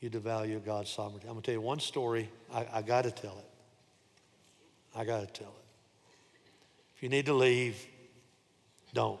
you 0.00 0.08
devalue 0.08 0.64
God's 0.64 0.88
sovereignty. 0.88 1.26
I'm 1.26 1.34
going 1.34 1.42
to 1.42 1.46
tell 1.48 1.60
you 1.60 1.60
one 1.60 1.80
story. 1.80 2.30
I, 2.50 2.66
I 2.72 2.80
got 2.80 3.02
to 3.02 3.10
tell 3.10 3.36
it. 3.36 4.98
I 4.98 5.04
got 5.04 5.20
to 5.20 5.26
tell 5.26 5.52
it. 5.52 5.64
If 6.96 7.02
you 7.02 7.10
need 7.10 7.26
to 7.26 7.34
leave, 7.34 7.76
don't. 8.94 9.20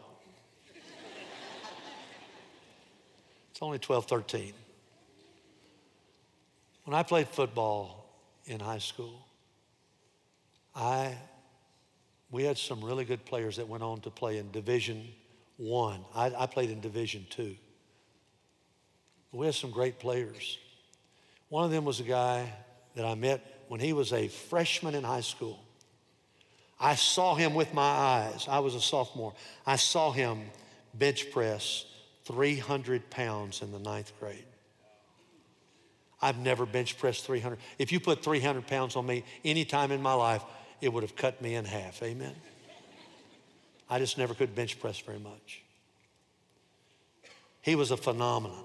It's 3.54 3.62
only 3.62 3.78
12, 3.78 4.06
13. 4.06 4.52
When 6.82 6.92
I 6.92 7.04
played 7.04 7.28
football 7.28 8.04
in 8.46 8.58
high 8.58 8.78
school, 8.78 9.24
I 10.74 11.14
we 12.32 12.42
had 12.42 12.58
some 12.58 12.84
really 12.84 13.04
good 13.04 13.24
players 13.24 13.58
that 13.58 13.68
went 13.68 13.84
on 13.84 14.00
to 14.00 14.10
play 14.10 14.38
in 14.38 14.50
Division 14.50 15.06
One. 15.56 16.04
I. 16.16 16.32
I, 16.36 16.46
played 16.46 16.68
in 16.68 16.80
Division 16.80 17.26
Two. 17.30 17.54
We 19.30 19.46
had 19.46 19.54
some 19.54 19.70
great 19.70 20.00
players. 20.00 20.58
One 21.48 21.64
of 21.64 21.70
them 21.70 21.84
was 21.84 22.00
a 22.00 22.04
guy 22.04 22.52
that 22.96 23.04
I 23.04 23.14
met 23.14 23.64
when 23.68 23.78
he 23.78 23.92
was 23.92 24.12
a 24.12 24.26
freshman 24.26 24.96
in 24.96 25.04
high 25.04 25.20
school. 25.20 25.62
I 26.80 26.96
saw 26.96 27.36
him 27.36 27.54
with 27.54 27.72
my 27.72 27.82
eyes. 27.82 28.46
I 28.50 28.58
was 28.58 28.74
a 28.74 28.80
sophomore. 28.80 29.32
I 29.64 29.76
saw 29.76 30.10
him 30.10 30.40
bench 30.92 31.30
press 31.30 31.84
300 32.24 33.10
pounds 33.10 33.62
in 33.62 33.72
the 33.72 33.78
ninth 33.78 34.12
grade. 34.18 34.44
I've 36.22 36.38
never 36.38 36.64
bench 36.64 36.96
pressed 36.96 37.26
300. 37.26 37.58
If 37.78 37.92
you 37.92 38.00
put 38.00 38.24
300 38.24 38.66
pounds 38.66 38.96
on 38.96 39.04
me 39.04 39.24
any 39.44 39.64
time 39.64 39.92
in 39.92 40.00
my 40.00 40.14
life, 40.14 40.42
it 40.80 40.92
would 40.92 41.02
have 41.02 41.16
cut 41.16 41.42
me 41.42 41.54
in 41.54 41.64
half. 41.64 42.02
Amen? 42.02 42.34
I 43.90 43.98
just 43.98 44.16
never 44.16 44.32
could 44.32 44.54
bench 44.54 44.80
press 44.80 44.98
very 44.98 45.18
much. 45.18 45.62
He 47.60 47.74
was 47.74 47.90
a 47.90 47.96
phenomenon. 47.96 48.64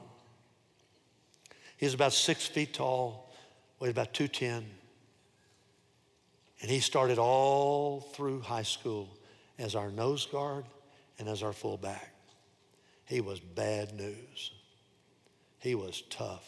He 1.78 1.86
was 1.86 1.94
about 1.94 2.14
six 2.14 2.46
feet 2.46 2.74
tall, 2.74 3.34
weighed 3.80 3.92
about 3.92 4.14
210. 4.14 4.66
And 6.62 6.70
he 6.70 6.80
started 6.80 7.18
all 7.18 8.02
through 8.02 8.42
high 8.42 8.64
school 8.64 9.10
as 9.58 9.76
our 9.76 9.90
nose 9.90 10.26
guard 10.26 10.66
and 11.18 11.28
as 11.30 11.44
our 11.44 11.54
fullback. 11.54 12.14
He 13.10 13.20
was 13.20 13.42
bad 13.42 13.94
news. 13.94 14.52
He 15.58 15.76
was 15.76 16.04
tough. 16.10 16.48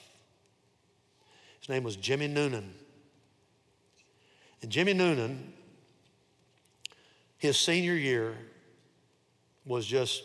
His 1.59 1.68
name 1.68 1.84
was 1.84 1.97
Jimmy 1.97 2.28
Noonan. 2.30 2.74
And 4.62 4.72
Jimmy 4.72 4.93
Noonan 4.93 5.53
his 7.41 7.59
senior 7.59 7.95
year 7.95 8.38
was 9.66 9.88
just 9.88 10.22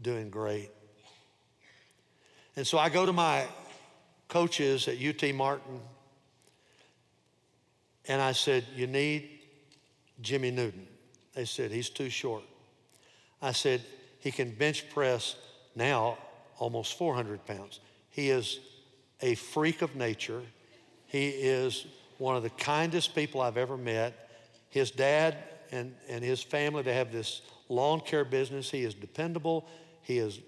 doing 0.00 0.30
great. 0.30 0.70
And 2.54 2.64
so 2.64 2.78
I 2.78 2.88
go 2.88 3.04
to 3.04 3.12
my 3.12 3.48
coaches 4.28 4.86
at 4.86 5.02
UT 5.02 5.34
Martin 5.34 5.80
and 8.06 8.22
I 8.22 8.30
said, 8.30 8.64
You 8.76 8.86
need 8.86 9.40
Jimmy 10.20 10.52
Noonan. 10.52 10.86
They 11.34 11.46
said, 11.46 11.72
He's 11.72 11.90
too 11.90 12.10
short. 12.10 12.44
I 13.42 13.50
said, 13.50 13.82
He 14.20 14.30
can 14.30 14.50
bench 14.52 14.88
press 14.90 15.36
now 15.74 16.18
almost 16.58 16.96
400 16.96 17.44
pounds. 17.46 17.80
He 18.10 18.30
is 18.30 18.60
a 19.20 19.34
freak 19.34 19.82
of 19.82 19.96
nature. 19.96 20.42
He 21.06 21.28
is 21.28 21.86
one 22.18 22.36
of 22.36 22.42
the 22.42 22.50
kindest 22.50 23.14
people 23.14 23.40
I've 23.40 23.56
ever 23.56 23.76
met. 23.76 24.28
His 24.68 24.90
dad 24.90 25.36
and, 25.72 25.94
and 26.08 26.22
his 26.22 26.42
family. 26.42 26.82
They 26.82 26.94
have 26.94 27.12
this 27.12 27.42
lawn 27.68 28.00
care 28.00 28.24
business. 28.24 28.70
He 28.70 28.84
is 28.84 28.94
dependable. 28.94 29.66
He 30.02 30.18
is, 30.18 30.40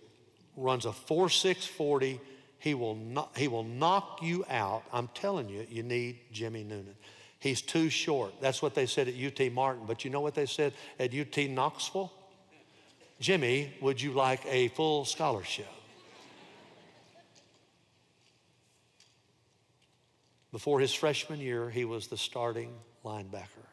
runs 0.56 0.84
a 0.84 0.92
4640. 0.92 2.20
He 2.58 2.74
will, 2.74 2.94
not, 2.94 3.36
he 3.36 3.48
will 3.48 3.64
knock 3.64 4.20
you 4.22 4.44
out. 4.48 4.84
I'm 4.92 5.08
telling 5.14 5.48
you, 5.48 5.66
you 5.68 5.82
need 5.82 6.18
Jimmy 6.30 6.62
Noonan. 6.62 6.94
He's 7.38 7.60
too 7.60 7.90
short. 7.90 8.34
That's 8.40 8.62
what 8.62 8.74
they 8.74 8.86
said 8.86 9.08
at 9.08 9.14
UT 9.14 9.52
Martin. 9.52 9.84
But 9.84 10.04
you 10.04 10.10
know 10.10 10.20
what 10.20 10.34
they 10.34 10.46
said 10.46 10.74
at 11.00 11.12
UT 11.12 11.36
Knoxville? 11.50 12.12
Jimmy, 13.22 13.72
would 13.80 14.02
you 14.02 14.10
like 14.10 14.44
a 14.46 14.66
full 14.68 15.04
scholarship? 15.04 15.68
Before 20.50 20.80
his 20.80 20.92
freshman 20.92 21.38
year, 21.38 21.70
he 21.70 21.84
was 21.84 22.08
the 22.08 22.16
starting 22.16 22.72
linebacker. 23.04 23.68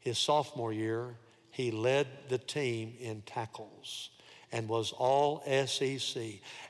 His 0.00 0.18
sophomore 0.18 0.70
year, 0.70 1.16
he 1.50 1.70
led 1.70 2.06
the 2.28 2.36
team 2.36 2.92
in 3.00 3.22
tackles 3.22 4.10
and 4.52 4.68
was 4.68 4.92
all 4.92 5.42
SEC. 5.66 6.22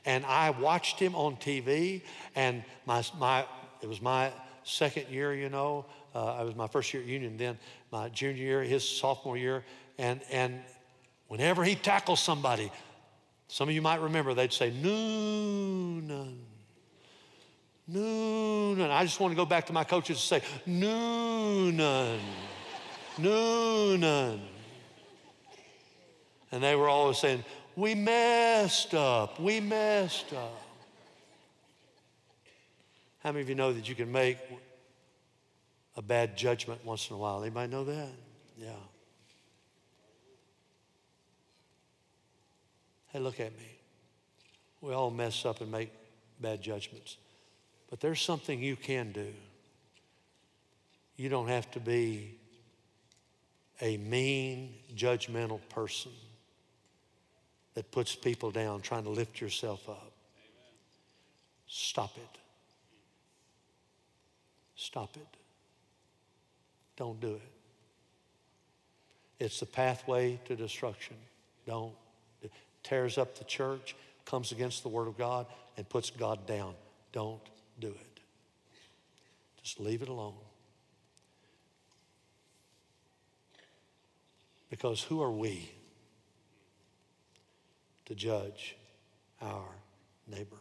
And 0.05 0.25
I 0.25 0.51
watched 0.51 0.99
him 0.99 1.15
on 1.15 1.35
TV, 1.35 2.01
and 2.33 2.63
my, 2.85 3.03
my, 3.19 3.45
it 3.81 3.89
was 3.89 4.01
my 4.01 4.31
second 4.63 5.09
year, 5.09 5.33
you 5.33 5.49
know. 5.49 5.85
Uh, 6.15 6.33
I 6.33 6.43
was 6.43 6.55
my 6.55 6.67
first 6.67 6.93
year 6.93 7.03
at 7.03 7.09
Union, 7.09 7.35
then 7.35 7.59
my 7.91 8.07
junior 8.07 8.41
year, 8.41 8.63
his 8.63 8.87
sophomore 8.87 9.35
year. 9.35 9.65
And, 9.97 10.21
and 10.31 10.61
whenever 11.31 11.63
he 11.63 11.75
tackles 11.75 12.19
somebody, 12.19 12.69
some 13.47 13.69
of 13.69 13.73
you 13.73 13.81
might 13.81 14.01
remember, 14.01 14.33
they'd 14.33 14.51
say, 14.51 14.69
Noonan, 14.69 16.39
Noonan. 17.87 18.91
I 18.91 19.05
just 19.05 19.17
want 19.21 19.31
to 19.31 19.35
go 19.37 19.45
back 19.45 19.67
to 19.67 19.73
my 19.73 19.85
coaches 19.85 20.17
and 20.17 20.43
say, 20.43 20.49
Noonan. 20.65 22.19
Noonan. 23.17 24.41
And 26.51 26.61
they 26.61 26.75
were 26.75 26.89
always 26.89 27.17
saying, 27.17 27.45
We 27.77 27.95
messed 27.95 28.93
up. 28.93 29.39
We 29.39 29.61
messed 29.61 30.33
up. 30.33 30.61
How 33.19 33.31
many 33.31 33.43
of 33.43 33.47
you 33.47 33.55
know 33.55 33.71
that 33.71 33.87
you 33.87 33.95
can 33.95 34.11
make 34.11 34.37
a 35.95 36.01
bad 36.01 36.35
judgment 36.35 36.83
once 36.83 37.09
in 37.09 37.15
a 37.15 37.19
while? 37.19 37.41
Anybody 37.41 37.71
know 37.71 37.85
that? 37.85 38.09
Yeah. 38.57 38.71
Hey, 43.11 43.19
look 43.19 43.39
at 43.39 43.51
me. 43.57 43.77
We 44.79 44.93
all 44.93 45.11
mess 45.11 45.45
up 45.45 45.61
and 45.61 45.71
make 45.71 45.91
bad 46.39 46.61
judgments. 46.61 47.17
But 47.89 47.99
there's 47.99 48.21
something 48.21 48.61
you 48.61 48.75
can 48.75 49.11
do. 49.11 49.33
You 51.17 51.29
don't 51.29 51.49
have 51.49 51.69
to 51.71 51.79
be 51.79 52.37
a 53.81 53.97
mean, 53.97 54.75
judgmental 54.95 55.59
person 55.69 56.11
that 57.73 57.91
puts 57.91 58.15
people 58.15 58.51
down 58.51 58.81
trying 58.81 59.03
to 59.03 59.09
lift 59.09 59.41
yourself 59.41 59.89
up. 59.89 60.11
Stop 61.67 62.17
it. 62.17 62.37
Stop 64.75 65.15
it. 65.15 65.27
Don't 66.95 67.19
do 67.19 67.35
it. 67.35 67.41
It's 69.39 69.59
the 69.59 69.65
pathway 69.65 70.39
to 70.45 70.55
destruction. 70.55 71.15
Don't. 71.65 71.93
Tears 72.83 73.17
up 73.17 73.37
the 73.37 73.43
church, 73.43 73.95
comes 74.25 74.51
against 74.51 74.83
the 74.83 74.89
Word 74.89 75.07
of 75.07 75.17
God, 75.17 75.45
and 75.77 75.87
puts 75.87 76.09
God 76.09 76.45
down. 76.45 76.73
Don't 77.11 77.41
do 77.79 77.89
it. 77.89 78.19
Just 79.61 79.79
leave 79.79 80.01
it 80.01 80.09
alone. 80.09 80.33
Because 84.69 85.03
who 85.03 85.21
are 85.21 85.31
we 85.31 85.69
to 88.05 88.15
judge 88.15 88.77
our 89.41 89.67
neighbor? 90.27 90.60